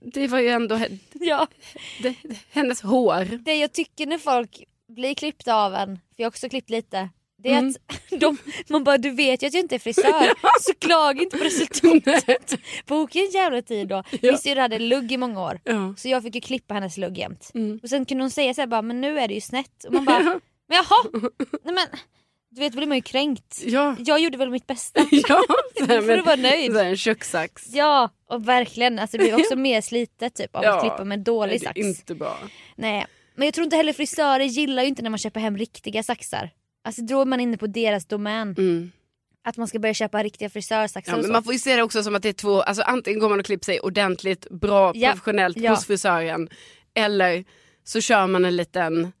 [0.00, 0.80] det var ju ändå
[1.12, 1.46] Ja.
[2.02, 2.14] det,
[2.50, 3.38] hennes hår.
[3.44, 7.08] Det jag tycker när folk blir klippta av en, för jag har också klippt lite,
[7.38, 7.74] det är Mm.
[7.86, 8.36] att de,
[8.68, 12.54] man bara du vet ju att jag inte är frisör så klaga inte på resultatet.
[12.86, 14.02] Boka en jävla tid då.
[14.22, 15.94] Min syrra hade lugg i många år Ja.
[15.96, 17.50] så jag fick ju klippa hennes lugg jämt.
[17.54, 17.80] Mm.
[17.82, 19.84] Och sen kunde hon säga så här, bara, men nu är det ju snett.
[19.84, 21.04] Och man bara, men jaha!
[21.64, 21.86] Nej, men,
[22.50, 23.62] du vet, då blir man ju kränkt.
[23.66, 23.96] Ja.
[23.98, 25.00] Jag gjorde väl mitt bästa.
[25.10, 25.42] ja.
[25.80, 26.72] Då får du vara nöjd.
[26.72, 27.66] Så en kökssax.
[27.74, 28.98] Ja, och verkligen.
[28.98, 30.74] Alltså, det blir också mer slitet typ, av Ja.
[30.76, 31.76] att klippa med en dålig sax.
[31.78, 32.38] är inte bra.
[32.76, 33.06] Nej,
[33.36, 36.50] men jag tror inte heller frisörer gillar ju inte när man köper hem riktiga saxar.
[36.84, 38.54] Alltså då är man inne på deras domän.
[38.58, 38.92] Mm.
[39.44, 42.02] Att man ska börja köpa riktiga frisörsaxar Ja, men man får ju se det också
[42.02, 45.10] som att det är två, alltså antingen går man och klipper sig ordentligt, bra, Ja.
[45.10, 45.70] professionellt Ja.
[45.70, 46.48] hos frisören.
[46.94, 47.44] Eller
[47.84, 49.12] så kör man en liten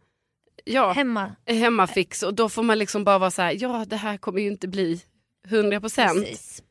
[0.66, 1.32] ja, Hemma.
[1.46, 4.46] hemmafix och då får man liksom bara vara så här, ja det här kommer ju
[4.46, 5.00] inte bli
[5.48, 6.26] 100 procent.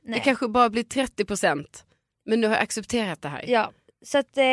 [0.08, 1.84] Det kanske bara blir 30 procent.
[2.26, 3.46] Men nu har jag accepterat det här.
[3.48, 3.72] Ja,
[4.06, 4.44] så att eh,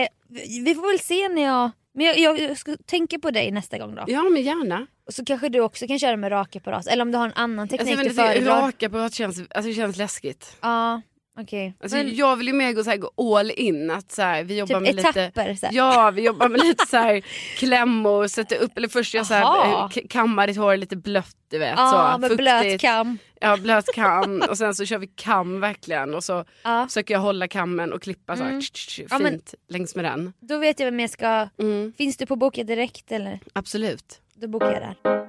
[0.64, 1.70] vi får väl se när jag...
[1.94, 4.04] Men jag, jag ska tänka på dig nästa gång då.
[4.06, 4.86] Ja men gärna.
[5.06, 6.86] Och så kanske du också kan köra med rakapparat.
[6.86, 8.60] Eller om du har en annan Alltså, teknik jag du föredrar.
[8.62, 10.56] rakapparat känns, alltså, det känns läskigt.
[10.60, 11.02] Ja,
[11.40, 11.74] okej.
[11.82, 13.90] Alltså, Men Jag vill ju mer gå, så här, gå all in.
[13.90, 15.54] Att, så här, vi jobbar typ med lite, etapper.
[15.54, 15.74] Så här.
[15.74, 17.20] Ja, vi jobbar med lite så här
[17.58, 21.58] klämmor, sätter upp, eller först jag så här, eh, kammar ditt hår lite blött, du
[21.58, 21.74] vet.
[21.76, 22.80] Ja, så, med blöt fuktigt.
[22.82, 23.18] kam.
[23.40, 26.86] Ja, blöt kam och sen så kör vi kam verkligen och så Ja.
[26.88, 28.60] försöker jag hålla kammen och klippa så här, Mm.
[28.60, 30.32] tsch, tsch, tsch, Ja, fint längs med den.
[30.40, 31.48] Då vet jag vem jag ska...
[31.58, 33.40] Mm, Finns du på Boka Direkt eller?
[33.52, 34.20] absolut.
[34.34, 35.22] Då bokar jag där.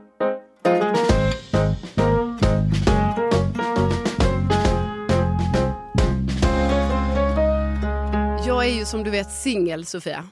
[8.84, 10.30] Ju som du vet singel Sofia.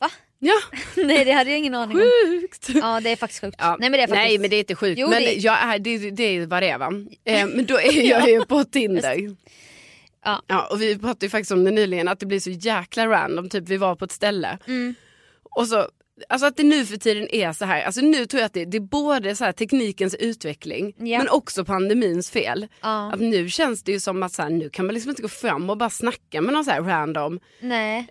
[0.00, 0.10] Va?
[0.38, 0.54] Ja,
[0.96, 2.02] Nej det hade jag ingen aning om.
[2.26, 2.68] sjukt.
[2.74, 3.56] Ja det är faktiskt sjukt.
[3.58, 3.76] Ja.
[3.80, 4.14] Nej men det är faktiskt...
[4.28, 4.98] Nej men det är inte sjukt.
[5.00, 6.92] Jo, men det- jag är, det, det är vad det är va.
[7.24, 9.36] Eh, men då är jag ju på Tinder.
[10.24, 10.42] Ja.
[10.46, 13.48] Ja, och vi pratade ju faktiskt om det nyligen att det blir så jäkla random.
[13.48, 14.94] Typ vi var på ett ställe Mm.
[15.42, 15.88] och så
[16.28, 18.64] Alltså att det nu för tiden är så här, alltså nu tror jag att det,
[18.64, 21.18] det är både så här teknikens utveckling Ja.
[21.18, 22.66] men också pandemins fel.
[22.80, 23.12] Ja.
[23.12, 25.28] Att nu känns det ju som att så här, nu kan man liksom inte gå
[25.28, 27.40] fram och bara snacka med någon så här random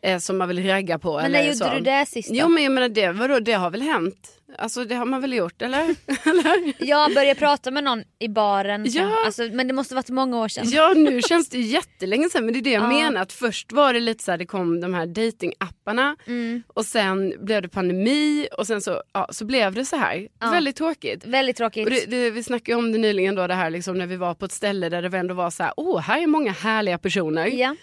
[0.02, 1.16] eh, som man vill ragga på.
[1.22, 1.74] Men när gjorde så.
[1.74, 2.36] du det sist då?
[2.36, 4.37] Jo men jag menar det, vadå, det har väl hänt?
[4.58, 5.80] Alltså det har man väl gjort eller?
[6.24, 6.84] eller?
[6.86, 8.86] Jag började prata med någon i baren.
[8.90, 9.26] Ja.
[9.26, 10.70] Alltså, men det måste varit många år sedan.
[10.70, 12.88] Ja nu känns det jättelänge sedan men det är det jag Ja.
[12.88, 16.64] menar att först var det lite så här det kom de här datingapparna Mm.
[16.68, 20.28] och sen blev det pandemi och sen så, ja, så blev det så här.
[20.40, 20.52] Ja.
[20.52, 21.26] Väldigt tråkigt.
[21.26, 21.88] Väldigt tråkigt.
[21.90, 24.46] Det, det, vi snackade om det nyligen då det här liksom när vi var på
[24.46, 27.48] ett ställe där det ändå var så här, åh här är många härliga personer.
[27.48, 27.76] Ja.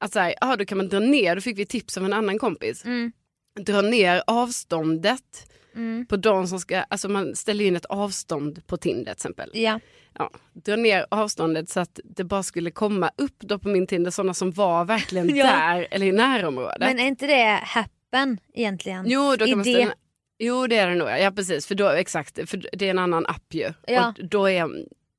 [0.00, 2.12] Att så här, ja, då kan man dra ner, då fick vi tips av en
[2.12, 2.84] annan kompis.
[2.84, 3.12] Mm.
[3.60, 5.22] Dra ner avståndet
[5.76, 6.06] Mm.
[6.06, 9.50] på de som ska, alltså man ställer in ett avstånd på Tinder till exempel.
[9.54, 9.80] Ja.
[10.18, 14.10] Ja, dra ner avståndet så att det bara skulle komma upp då på min Tinder
[14.10, 15.44] sådana som var verkligen Ja.
[15.46, 16.78] där eller i närområdet.
[16.80, 19.04] Men är inte det happen egentligen?
[19.08, 19.74] jo, då kan man Idé.
[19.78, 19.94] ställa,
[20.38, 23.26] jo det är det nog, ja precis för då, exakt, för det är en annan
[23.26, 23.72] app ju.
[23.86, 24.08] Ja.
[24.18, 24.68] Och då är,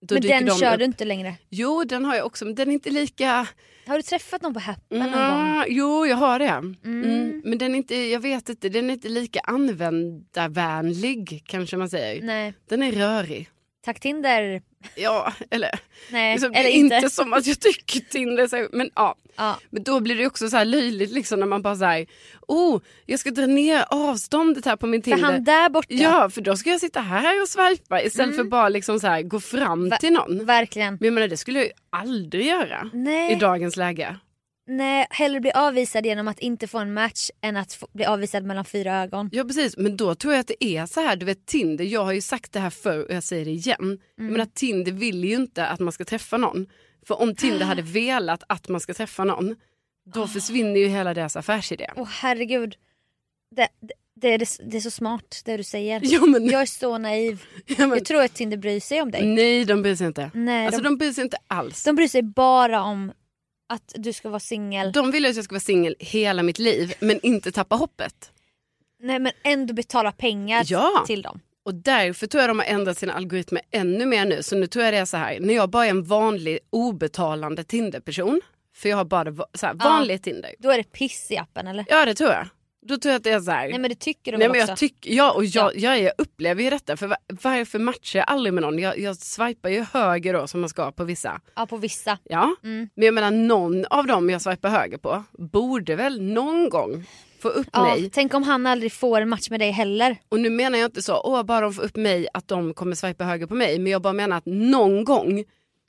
[0.09, 0.79] Men den de kör upp.
[0.79, 1.35] du inte längre.
[1.49, 3.47] Jo den har jag också men den är inte lika
[3.87, 5.63] Har du träffat någon på happen någon gång?
[5.67, 6.45] Jo, jag har det.
[6.85, 7.41] Mm.
[7.45, 12.23] Men den är inte, jag vet inte, den är inte lika användarvänlig kanske man säger.
[12.23, 12.53] Nej.
[12.69, 13.49] Den är rörig.
[13.85, 14.61] Tack Tinder.
[14.95, 15.79] Ja, eller,
[16.11, 16.95] Nej, liksom, det eller är inte.
[16.95, 19.15] inte som att jag tycker Tinder är så, men ja.
[19.35, 19.59] Ja.
[19.69, 22.07] Men då blir det också så här löjligt liksom när man bara säger
[22.47, 25.31] oh, jag ska dra ner avståndet här på min För Tinder.
[25.31, 25.87] han där borta.
[25.93, 29.21] Ja, för då ska jag sitta här och swipa istället för bara liksom så här,
[29.21, 30.45] gå fram Va- till någon.
[30.45, 30.93] Verkligen.
[30.99, 33.31] Men jag menar, det skulle jag ju aldrig göra Nej.
[33.31, 34.15] i dagens läge.
[34.69, 38.43] Nej, hellre bli avvisad genom att inte få en match än att få, bli avvisad
[38.43, 39.29] mellan fyra ögon.
[39.33, 42.03] Ja precis, men då tror jag att det är så här, du vet Tinder, jag
[42.05, 43.79] har ju sagt det här förr och jag säger det igen.
[43.81, 43.99] Mm.
[44.15, 46.67] Jag menar Tinder vill ju inte att man ska träffa någon.
[47.07, 49.55] För om Tinder hade velat att man ska träffa någon,
[50.13, 50.27] då Ah.
[50.27, 51.89] försvinner ju hela deras affärsidé.
[51.95, 52.75] Åh herregud.
[53.55, 56.01] Det, det, det, är, det är så smart det du säger.
[56.03, 57.43] Ja, men, Jag är så naiv.
[57.65, 59.25] ja, men, Jag tror att Tinder bryr sig om dig.
[59.27, 60.31] nej de bryr sig inte.
[60.33, 61.83] Nej, Alltså de, de bryr sig inte alls.
[61.83, 63.11] de bryr sig bara om
[63.69, 64.91] att du ska vara singel.
[64.91, 68.31] De vill att jag ska vara singel hela mitt liv men inte tappa hoppet.
[68.99, 71.03] Nej men ändå betala pengar Ja.
[71.07, 71.39] till dem.
[71.65, 74.43] Och därför tror jag de har ändrat sina algoritmer ännu mer nu.
[74.43, 77.63] Så nu tror jag det är så här, när jag bara är en vanlig obetalande
[77.63, 78.41] Tinder-person,
[78.75, 79.89] för jag har bara så här, Ja.
[79.89, 80.55] vanlig Tinder.
[80.59, 81.85] Då är det piss i appen eller?
[81.89, 82.47] Ja det tror jag.
[82.87, 83.69] Då tror jag att det är så här.
[83.69, 84.71] Nej men det tycker de Nej, men också?
[84.71, 85.79] jag, tyck, ja, och jag, Ja.
[85.95, 86.97] jag, jag upplever ju detta.
[86.97, 88.79] För va- varför matchar jag aldrig med någon?
[88.79, 91.41] Jag, jag swipar ju höger då som man ska på vissa.
[91.55, 92.17] Ja på vissa.
[92.23, 92.89] Ja, Mm.
[92.95, 97.05] men jag menar någon av dem jag swipar höger på borde väl någon gång
[97.41, 98.09] få upp Ja, mig.
[98.13, 100.17] tänk om han aldrig får en match med dig heller.
[100.29, 102.95] Och nu menar jag inte så, åh bara de får upp mig att de kommer
[102.95, 103.79] swipa höger på mig.
[103.79, 105.43] Men jag bara menar att någon gång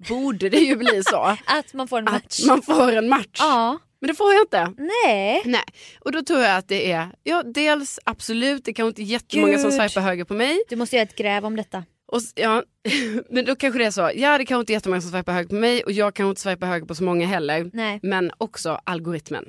[0.09, 1.17] borde det ju bli så.
[1.47, 2.41] Att man får en match.
[2.41, 3.39] att man får en match.
[3.39, 4.73] Ja, Men det får jag inte.
[4.79, 5.43] nej.
[5.45, 5.65] Nej,
[6.01, 9.59] och då tror jag att det är, ja dels absolut, det kanske inte är jättemånga
[9.59, 9.81] som Gud.
[9.81, 10.63] swipar höger på mig.
[10.69, 11.85] Du måste göra ett gräv om detta.
[12.07, 12.63] Och, ja,
[13.31, 15.49] men då kanske det är så, ja det kanske inte är jättemånga som swipar höger
[15.49, 17.71] på mig och jag kanske inte swipar höger på så många heller.
[17.73, 18.01] Nej.
[18.03, 19.49] Men också algoritmen.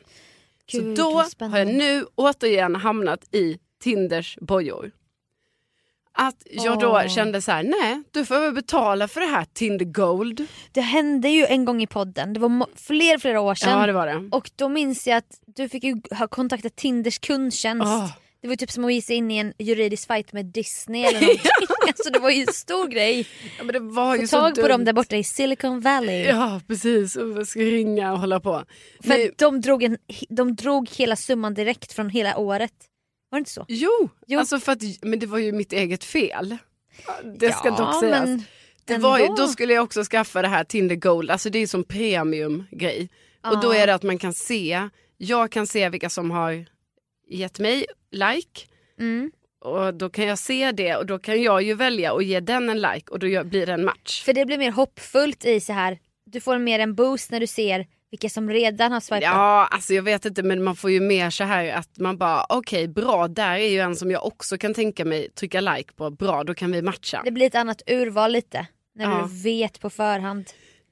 [0.72, 4.92] Gud, så då har jag nu återigen hamnat i Tinders bojor.
[6.22, 9.86] Att jag då kände så här, nej du får väl betala för det här Tinder
[9.86, 10.48] Gold.
[10.72, 13.80] Det hände ju en gång i podden, det var fler flera år sedan.
[13.80, 14.30] Ja det var det.
[14.32, 17.86] Och då minns jag att du fick ju ha kontaktat Tinders kundtjänst.
[17.88, 18.12] Åh.
[18.42, 21.22] Det var typ som att ge sig in i en juridisk fight med Disney eller
[21.22, 21.42] någonting.
[21.88, 23.28] alltså det var ju en stor grej.
[23.58, 24.70] Ja, men det var ju Få tag på dumt.
[24.70, 26.24] dem där borta i Silicon Valley.
[26.26, 28.64] Ja precis, och ska ringa och hålla på.
[29.02, 29.98] För Men- de drog, en,
[30.30, 32.72] de drog hela summan direkt från hela året.
[33.30, 33.66] Var det inte så?
[33.68, 34.40] Jo, Jo.
[34.40, 36.58] Alltså för att, men det var ju mitt eget fel.
[37.40, 38.26] Det ska Ja, dock sägas.
[38.26, 38.44] men
[38.86, 41.68] det var ju, då skulle jag också skaffa det här Tinder Gold, alltså det är
[41.68, 43.10] som premiumgrej.
[43.44, 46.66] Och då är det att man kan se, jag kan se vilka som har
[47.30, 48.62] gett mig like.
[49.00, 49.32] Mm.
[49.62, 52.70] Och då kan jag se det och då kan jag ju välja och ge den
[52.70, 54.24] en like och då blir det en match.
[54.24, 56.00] För det blir mer hoppfullt i så här.
[56.26, 59.24] du får mer en boost när du ser vilka som redan har swipat.
[59.24, 62.46] Ja, alltså jag vet inte men man får ju mer så här att man bara
[62.50, 66.10] okej bra där är ju en som jag också kan tänka mig trycka like på,
[66.10, 67.22] bra då kan vi matcha.
[67.26, 68.68] Det blir ett annat urval lite.
[68.96, 69.30] När Ja.
[69.32, 70.50] du vet på förhand.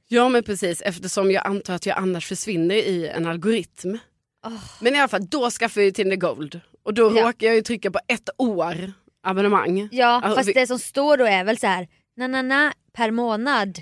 [0.07, 3.97] Ja men precis eftersom jag antar att jag annars försvinner i en algoritm.
[4.45, 4.53] Åh.
[4.81, 7.27] Men i alla fall då skaffar jag ju Tinder Gold och då Ja.
[7.27, 8.91] råkar jag ju trycka på ett år
[9.23, 9.89] abonnemang.
[9.91, 11.87] Ja Alltså, fast vi- det som står då är väl så här.
[12.17, 13.77] na na na per månad.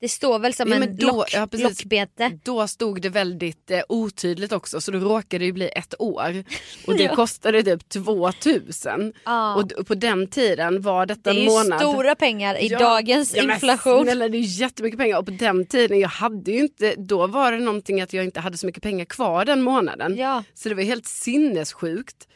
[0.00, 2.30] Det står väl som Ja, en då- lock, ja, lockbete.
[2.44, 6.44] Då stod det väldigt eh, otydligt också så då råkade det bli ett år.
[6.86, 7.14] Och det Ja.
[7.14, 9.12] kostade typ 2000.
[9.24, 9.54] Ja.
[9.54, 11.80] Och på den tiden var detta det är en ju månad.
[11.80, 14.04] stora pengar i Ja, dagens ja, men inflation.
[14.04, 17.52] Snälla, det är jättemycket pengar och på den tiden jag hade ju inte, då var
[17.52, 20.18] det någonting att jag inte hade så mycket pengar kvar den månaden.
[20.54, 22.26] Så det var helt sinnessjukt.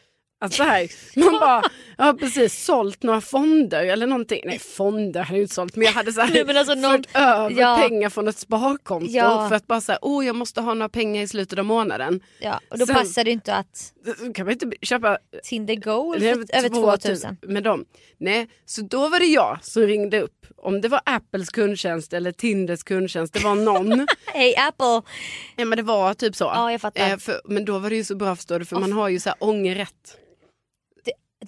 [0.40, 1.62] Att så här, man bara,
[1.99, 4.42] jag har precis sålt några fonder eller någonting.
[4.44, 7.16] Nej fonder hade jag inte sålt men jag hade så här, Nej, alltså någon- fört
[7.16, 7.79] över Ja.
[7.88, 9.49] pengar från ett sparkonto Ja.
[9.49, 12.20] för att bara säga, oh jag måste ha några pengar i slutet av månaden.
[12.40, 13.92] Ja, och då Sen- passar det inte att
[14.35, 17.37] kan man inte köpa Tinder Gold för över 2000.
[17.42, 17.85] med dem.
[18.18, 20.47] Nej, så då var det jag som ringde upp.
[20.57, 24.07] Om det var Apples kundtjänst eller Tinders kundtjänst, det var någon.
[24.27, 25.03] Hej Apple!
[25.57, 26.44] ja, men det var typ så.
[26.44, 27.11] Ja, jag fattar.
[27.11, 29.20] Eh, för, men då var det ju så bra förstår du, för man har ju
[29.20, 30.18] så här ångerrätt.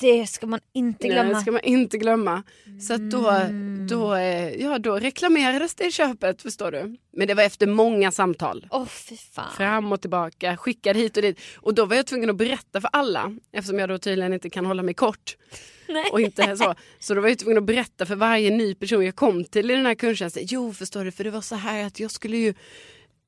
[0.01, 1.23] Det ska man inte glömma.
[1.23, 2.43] Nej, det ska man inte glömma.
[2.89, 3.87] Så att då, Mm.
[3.91, 6.97] då, eh, ja, då reklamerades det i köpet förstår du.
[7.13, 8.67] Men det var efter många samtal.
[8.71, 9.53] Åh fy fan.
[9.57, 11.41] Fram och tillbaka, skickade hit och dit.
[11.57, 13.37] Och då var jag tvungen att berätta för alla.
[13.53, 15.37] Eftersom jag då tydligen inte kan hålla mig kort.
[15.89, 16.05] Nej.
[16.13, 16.75] Och inte så.
[16.99, 19.75] så då var jag tvungen att berätta för varje ny person jag kom till i
[19.75, 20.43] den här kundtjänsten.
[20.47, 22.55] Jo förstår du, för det var så här att jag skulle ju...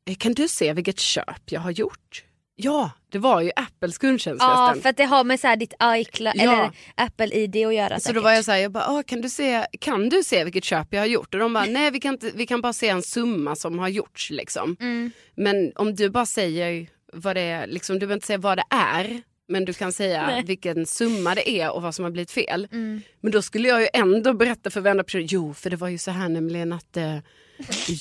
[0.04, 2.24] eh, Kan du se vilket köp jag har gjort?
[2.60, 5.74] Ja, det var ju Apples kundtjänst Ja för att det har med så här ditt
[5.82, 6.42] iCloud Ja.
[6.42, 8.14] eller Apple ID att göra Så säkert.
[8.14, 10.64] då var jag så här, jag bara, ah, kan, du se, kan du se vilket
[10.64, 11.34] köp jag har gjort?
[11.34, 13.88] Och de bara, nej vi kan, inte, vi kan bara se en summa som har
[13.88, 14.30] gjorts.
[14.30, 14.76] Liksom.
[14.80, 15.10] Mm.
[15.36, 18.64] Men om du bara säger vad det är, liksom, du behöver inte säga vad det
[18.70, 19.22] är.
[19.48, 20.44] Men du kan säga Nej.
[20.44, 22.68] vilken summa det är och vad som har blivit fel.
[22.72, 23.00] Mm.
[23.20, 25.98] Men då skulle jag ju ändå berätta för varenda person, jo för det var ju
[25.98, 27.16] så här nämligen att eh,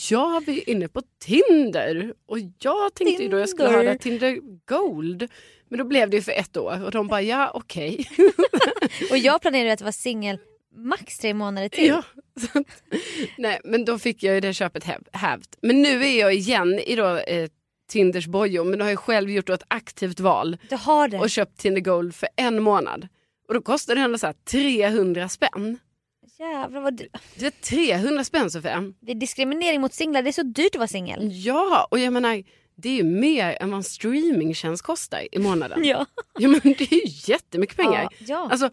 [0.09, 3.93] jag var inne på Tinder och jag tänkte ju då jag skulle ha Tinder.
[3.93, 5.27] det Tinder Gold.
[5.69, 8.09] Men då blev det ju för ett år och de bara ja okej.
[9.11, 10.39] Och jag planerade att vara singel
[10.75, 11.87] max tre månader till.
[11.87, 12.03] Ja,
[12.53, 12.67] att,
[13.37, 15.57] nej, men då fick jag ju det köpet häv, hävt.
[15.61, 17.49] Men nu är jag igen i då, eh,
[17.89, 20.57] Tinders bojor men då har jag själv gjort ett aktivt val
[21.21, 23.07] och köpt Tinder Gold för en månad.
[23.47, 25.79] Och då kostar det ändå så här 300 spänn.
[26.39, 27.07] Jävlar vad du...
[27.35, 27.51] Det är
[27.97, 28.93] 300 spänn Sofia.
[28.99, 31.29] Det är diskriminering mot singlar, det är så dyrt att vara singel.
[31.31, 32.43] Ja, och jag menar
[32.75, 35.83] det är ju mer än vad en streamingtjänst kostar i månaden.
[35.85, 36.05] Ja.
[36.39, 38.03] Ja, men det är ju jättemycket pengar.
[38.03, 38.49] Ja, ja.
[38.51, 38.69] Alltså,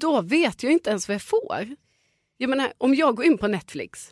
[0.00, 1.66] då vet jag inte ens vad jag får.
[2.36, 4.10] Jag menar, om jag går in på Netflix,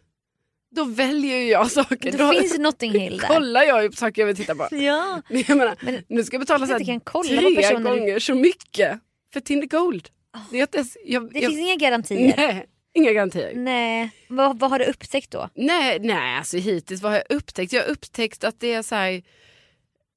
[0.70, 2.12] då väljer jag saker.
[2.12, 3.28] Det då finns Notting Hill där.
[3.28, 4.68] kollar jag ju på saker jag vill titta på.
[4.76, 5.22] Ja.
[5.30, 7.80] Men jag menar, Men nu ska jag betala så jag här kan kolla tre personer
[7.96, 8.98] gånger så mycket
[9.32, 10.08] för Tinder Gold.
[10.50, 12.34] Det, är inte ens- jag, Det jag, finns inga garantier.
[12.36, 12.66] nej,
[12.96, 13.52] inga garantier.
[13.54, 14.10] Nej.
[14.28, 15.48] Vad, vad har du upptäckt då?
[15.54, 17.72] Nej, nej, alltså hittills vad har jag upptäckt?
[17.72, 19.22] Jag har upptäckt att det är så här,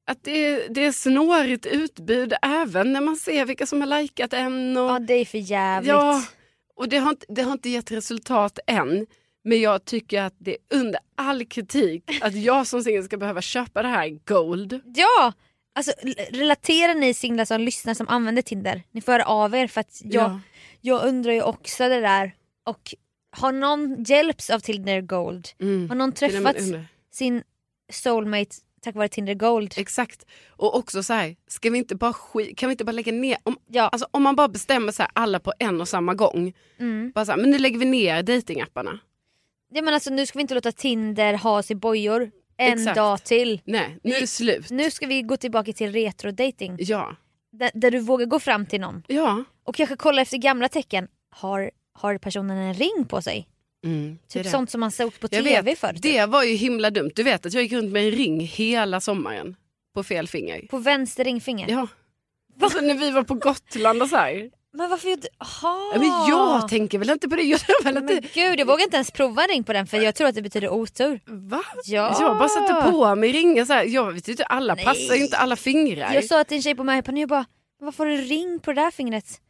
[0.07, 4.33] att det är, det är snårigt utbud även när man ser vilka som har likat
[4.33, 4.77] en.
[4.77, 5.89] Och, Ja det är för jävligt.
[5.89, 6.23] Ja,
[6.75, 9.07] och det har, inte, det har inte gett resultat än.
[9.43, 13.41] Men jag tycker att det är under all kritik att jag som singel ska behöva
[13.41, 14.81] köpa det här Gold.
[14.85, 15.33] Ja!
[15.75, 15.91] Alltså
[16.31, 18.83] relaterar ni singlar som lyssnar som använder Tinder?
[18.91, 20.39] Ni får höra av er för att jag, Ja.
[20.81, 22.31] jag undrar ju också det där.
[22.69, 22.93] Och
[23.37, 25.47] har någon hjälps av Tinder Gold?
[25.61, 25.89] Mm.
[25.89, 26.55] Har någon träffat
[27.11, 27.43] sin
[27.91, 29.73] soulmate tack vare Tinder Gold?
[29.77, 30.25] Exakt.
[30.49, 32.13] Och också så här, ska vi inte bara
[32.57, 33.87] kan vi inte bara lägga ner, om, Ja.
[33.87, 36.53] alltså, om man bara bestämmer så här, alla på en och samma gång.
[36.79, 37.11] Mm.
[37.15, 38.99] Bara så här, men nu lägger vi ner datingapparna.
[39.73, 42.95] Ja, men alltså, nu ska vi inte låta Tinder ha sig bojor en Exakt.
[42.95, 43.61] dag till.
[43.65, 44.69] Nej, nu är det slut.
[44.69, 46.75] Nu ska vi gå tillbaka till retro-dating.
[46.79, 47.15] Ja.
[47.51, 49.43] Där, där du vågar gå fram till någon Ja.
[49.63, 51.07] och kanske kolla efter gamla tecken.
[51.31, 53.47] Har, har personen en ring på sig?
[53.85, 54.49] Mm, Typ det.
[54.49, 55.93] sånt som man såg på tv vet, förr.
[55.93, 56.01] typ.
[56.01, 57.11] det var ju himla dumt.
[57.15, 59.55] Du vet att jag gick runt med en ring hela sommaren.
[59.95, 60.61] På fel finger.
[60.67, 61.69] På vänster ringfinger.
[61.69, 61.87] Ja.
[62.61, 64.49] Alltså när vi var på Gotland och så här.
[64.73, 65.27] Men varför gjorde...
[65.37, 65.93] Aha.
[65.95, 67.41] Men jag tänker väl inte på det.
[67.43, 68.27] Jag väl Men inte...
[68.33, 70.41] gud jag vågar inte ens prova en ring på den för jag tror att det
[70.41, 71.19] betyder otur.
[71.25, 71.63] Va?
[71.85, 72.17] Ja.
[72.19, 73.83] Jag bara satte på mig ringar så här.
[73.83, 74.85] Jag vet inte, alla Nej.
[74.85, 76.13] passar inte alla fingrar.
[76.13, 77.45] Jag sa till en tjej på möhippan och jag bara
[77.81, 79.41] varför har du ring på det där fingret?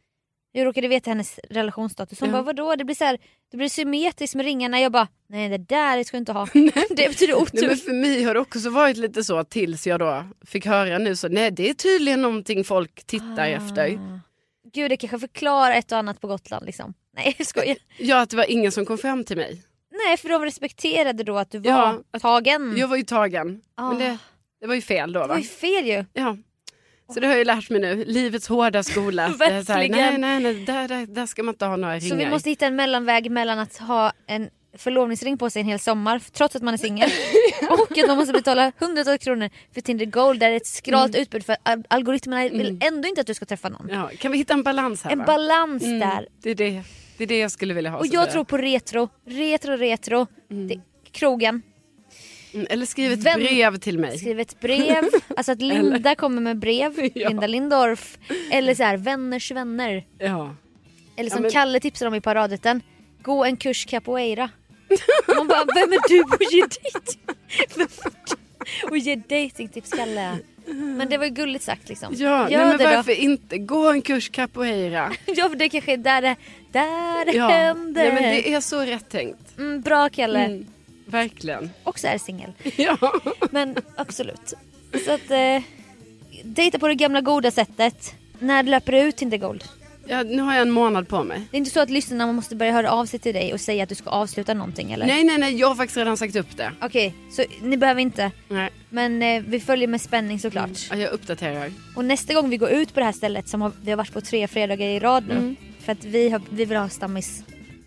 [0.52, 2.20] Jag råkade veta hennes relationsstatus.
[2.20, 2.32] Hon Ja.
[2.32, 3.18] bara vadå det blir, så här,
[3.50, 4.80] det blir symmetriskt med ringarna.
[4.80, 6.46] Jag bara nej det där ska du inte ha.
[6.90, 7.58] det betyder otur.
[7.60, 10.98] Nej, men för mig har det också varit lite så tills jag då fick höra
[10.98, 13.94] nu så nej det är tydligen någonting folk tittar efter.
[13.94, 14.20] Ah.
[14.72, 16.94] Gud det kanske förklarar ett och annat på Gotland liksom.
[17.16, 17.76] Nej jag skojar.
[17.98, 19.62] Ja att det var ingen som kom fram till mig.
[20.06, 21.70] Nej för de respekterade då att du var
[22.12, 22.74] Ja, tagen.
[22.76, 23.60] Jag var ju tagen.
[23.74, 23.88] Ah.
[23.88, 24.18] Men det,
[24.60, 25.40] det var ju fel då det var va?
[25.40, 26.04] ju fel ju.
[26.12, 26.36] Ja.
[27.14, 28.04] Så det har jag lärt mig nu.
[28.04, 29.32] Livets hårda skola.
[29.38, 29.90] Så här, Verkligen.
[29.90, 32.24] nej nej nej där, där, där ska man inte ha några Så ringar.
[32.24, 36.18] vi måste hitta en mellanväg mellan att ha en förlovningsring på sig en hel sommar
[36.32, 37.10] trots att man är singel
[37.70, 41.16] och att man måste betala hundratals kronor för Tinder Gold där det är ett skralt
[41.16, 43.88] utbud för al- algoritmerna vill ändå inte att du ska träffa någon.
[43.90, 45.24] Ja, kan vi hitta en balans här En va?
[45.24, 46.26] balans Mm, där.
[46.42, 46.82] Det är det,
[47.16, 47.98] det är det jag skulle vilja ha.
[47.98, 50.26] Och jag tror på retro, retro, retro.
[50.48, 50.80] Det,
[51.12, 51.62] krogen, Mm,
[52.70, 54.18] Eller skriv ett Vem- brev till mig.
[54.18, 55.04] skriv ett brev,
[55.36, 57.28] alltså att Linda kommer med brev, Ja.
[57.28, 58.18] Linda Lindorff.
[58.50, 60.04] Eller så här, vänners vänner.
[60.18, 60.54] Ja.
[61.16, 62.82] Eller Ja, som men- Kalle tipsade om i paradrätten,
[63.22, 64.50] gå en kurs capoeira.
[65.36, 67.30] Man bara, vem är du och ger dejting?
[68.90, 70.38] och ger dejtingtips Kalle.
[70.66, 72.14] Men det var ju gulligt sagt liksom.
[72.16, 75.10] Ja, Gör nej, men varför inte gå en kurs capoeira?
[75.26, 75.32] då.
[75.36, 76.36] Ja för det kanske är där det,
[76.72, 78.02] där det Ja, händer.
[78.04, 79.58] nej, men det är så rätt tänkt.
[79.58, 80.38] mm, bra Kalle.
[80.44, 80.66] Mm,
[81.10, 81.70] verkligen.
[81.84, 82.52] Också är singel.
[82.76, 82.96] Ja.
[83.50, 84.54] Men absolut.
[85.04, 85.62] Så att eh,
[86.44, 88.14] dejta på det gamla goda sättet.
[88.38, 89.64] När löper det ut Tinder Gold?
[90.06, 91.42] ja, nu har jag en månad på mig.
[91.50, 93.82] Det är inte så att lyssnarna måste börja höra av sig till dig och säga
[93.82, 95.06] att du ska avsluta någonting eller?
[95.06, 96.72] Nej, nej, nej, jag har faktiskt redan sagt upp det.
[96.82, 98.30] Okej, så ni behöver inte.
[98.48, 100.70] Nej, Men eh, vi följer med spänning såklart.
[100.90, 101.70] ja, jag uppdaterar.
[101.96, 104.12] Och nästa gång vi går ut på det här stället som har, vi har varit
[104.12, 105.34] på tre fredagar i rad nu.
[105.34, 105.56] Mm.
[105.80, 107.42] För att vi, har, vi vill ha stammis.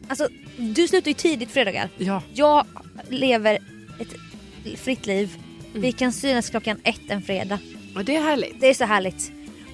[0.08, 1.90] Alltså du slutar ju tidigt fredagar.
[1.98, 2.66] Ja, Jag
[3.10, 3.60] lever
[4.00, 5.38] ett fritt liv.
[5.70, 5.82] Mm.
[5.82, 7.60] Vi kan synas klockan ett en fredag.
[7.96, 8.62] och det är härligt.
[8.62, 9.32] Det är så härligt.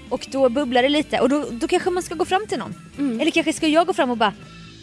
[0.09, 2.76] Och då bubblar det lite och då, då kanske man ska gå fram till någon.
[3.22, 4.34] Eller kanske ska jag gå fram och bara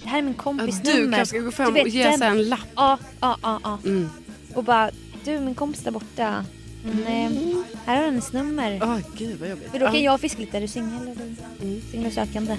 [0.02, 1.16] Det här är min Ja, kompis du nummer.
[1.16, 2.60] kanske ska gå fram Du vet, och ge sig en lapp.
[2.76, 3.78] Ja, ja, ja, ja.
[3.84, 4.08] Mm.
[4.54, 4.90] Och bara
[5.24, 6.44] Du min kompis där borta.
[6.86, 6.92] Eh,
[7.86, 8.80] här har du hennes nummer.
[8.82, 9.70] Åh, gud vad jobbigt.
[9.70, 10.00] För då kan ja.
[10.00, 10.56] jag fiska lite.
[10.56, 11.16] Är du singel
[11.62, 11.80] Mm.
[11.90, 12.56] singelsökande?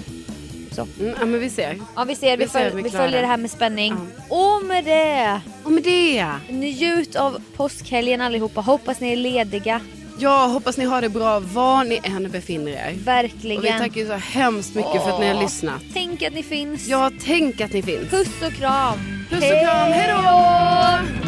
[0.78, 1.02] Så.
[1.02, 1.76] Mm, ja, men vi ser.
[1.96, 3.26] Ja vi ser, vi, Vi ser, föl- vi följer det.
[3.26, 3.96] här med spänning.
[4.28, 6.26] Och med det, Och med det.
[6.48, 8.60] njut av påskhelgen allihopa.
[8.60, 9.80] Hoppas ni är lediga.
[10.20, 12.94] Jag hoppas ni har det bra var ni än befinner er.
[13.04, 13.58] Verkligen.
[13.58, 15.82] Och vi tackar så hemskt mycket för att ni har lyssnat.
[15.94, 16.86] Tänk att ni finns.
[16.88, 18.10] Ja, tänk att ni finns.
[18.10, 18.98] Puss och kram.
[19.30, 21.27] Puss och kram, hej då!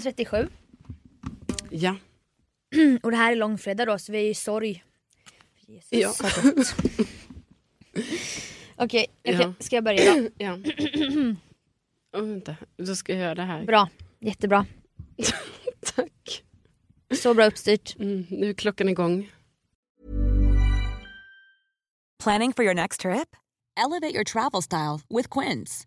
[0.00, 0.48] 237.
[1.70, 1.96] Ja.
[3.02, 4.84] Och det här är långfredag då så vi är i sorg.
[5.66, 6.14] Jesus Ja.
[8.76, 9.38] Okej, Ja.
[9.38, 10.28] kan- ska jag börja då?
[10.38, 10.58] ja.
[12.16, 13.64] Oh, vänta, då ska jag göra det här.
[13.64, 13.88] Bra,
[14.20, 14.66] jättebra.
[15.96, 16.42] Tack.
[17.14, 17.96] Så bra uppstyrt.
[17.98, 19.30] Mm, nu är klockan igång.
[22.22, 23.28] Planning for your next trip?
[23.86, 25.86] Elevate your travel style with Quince.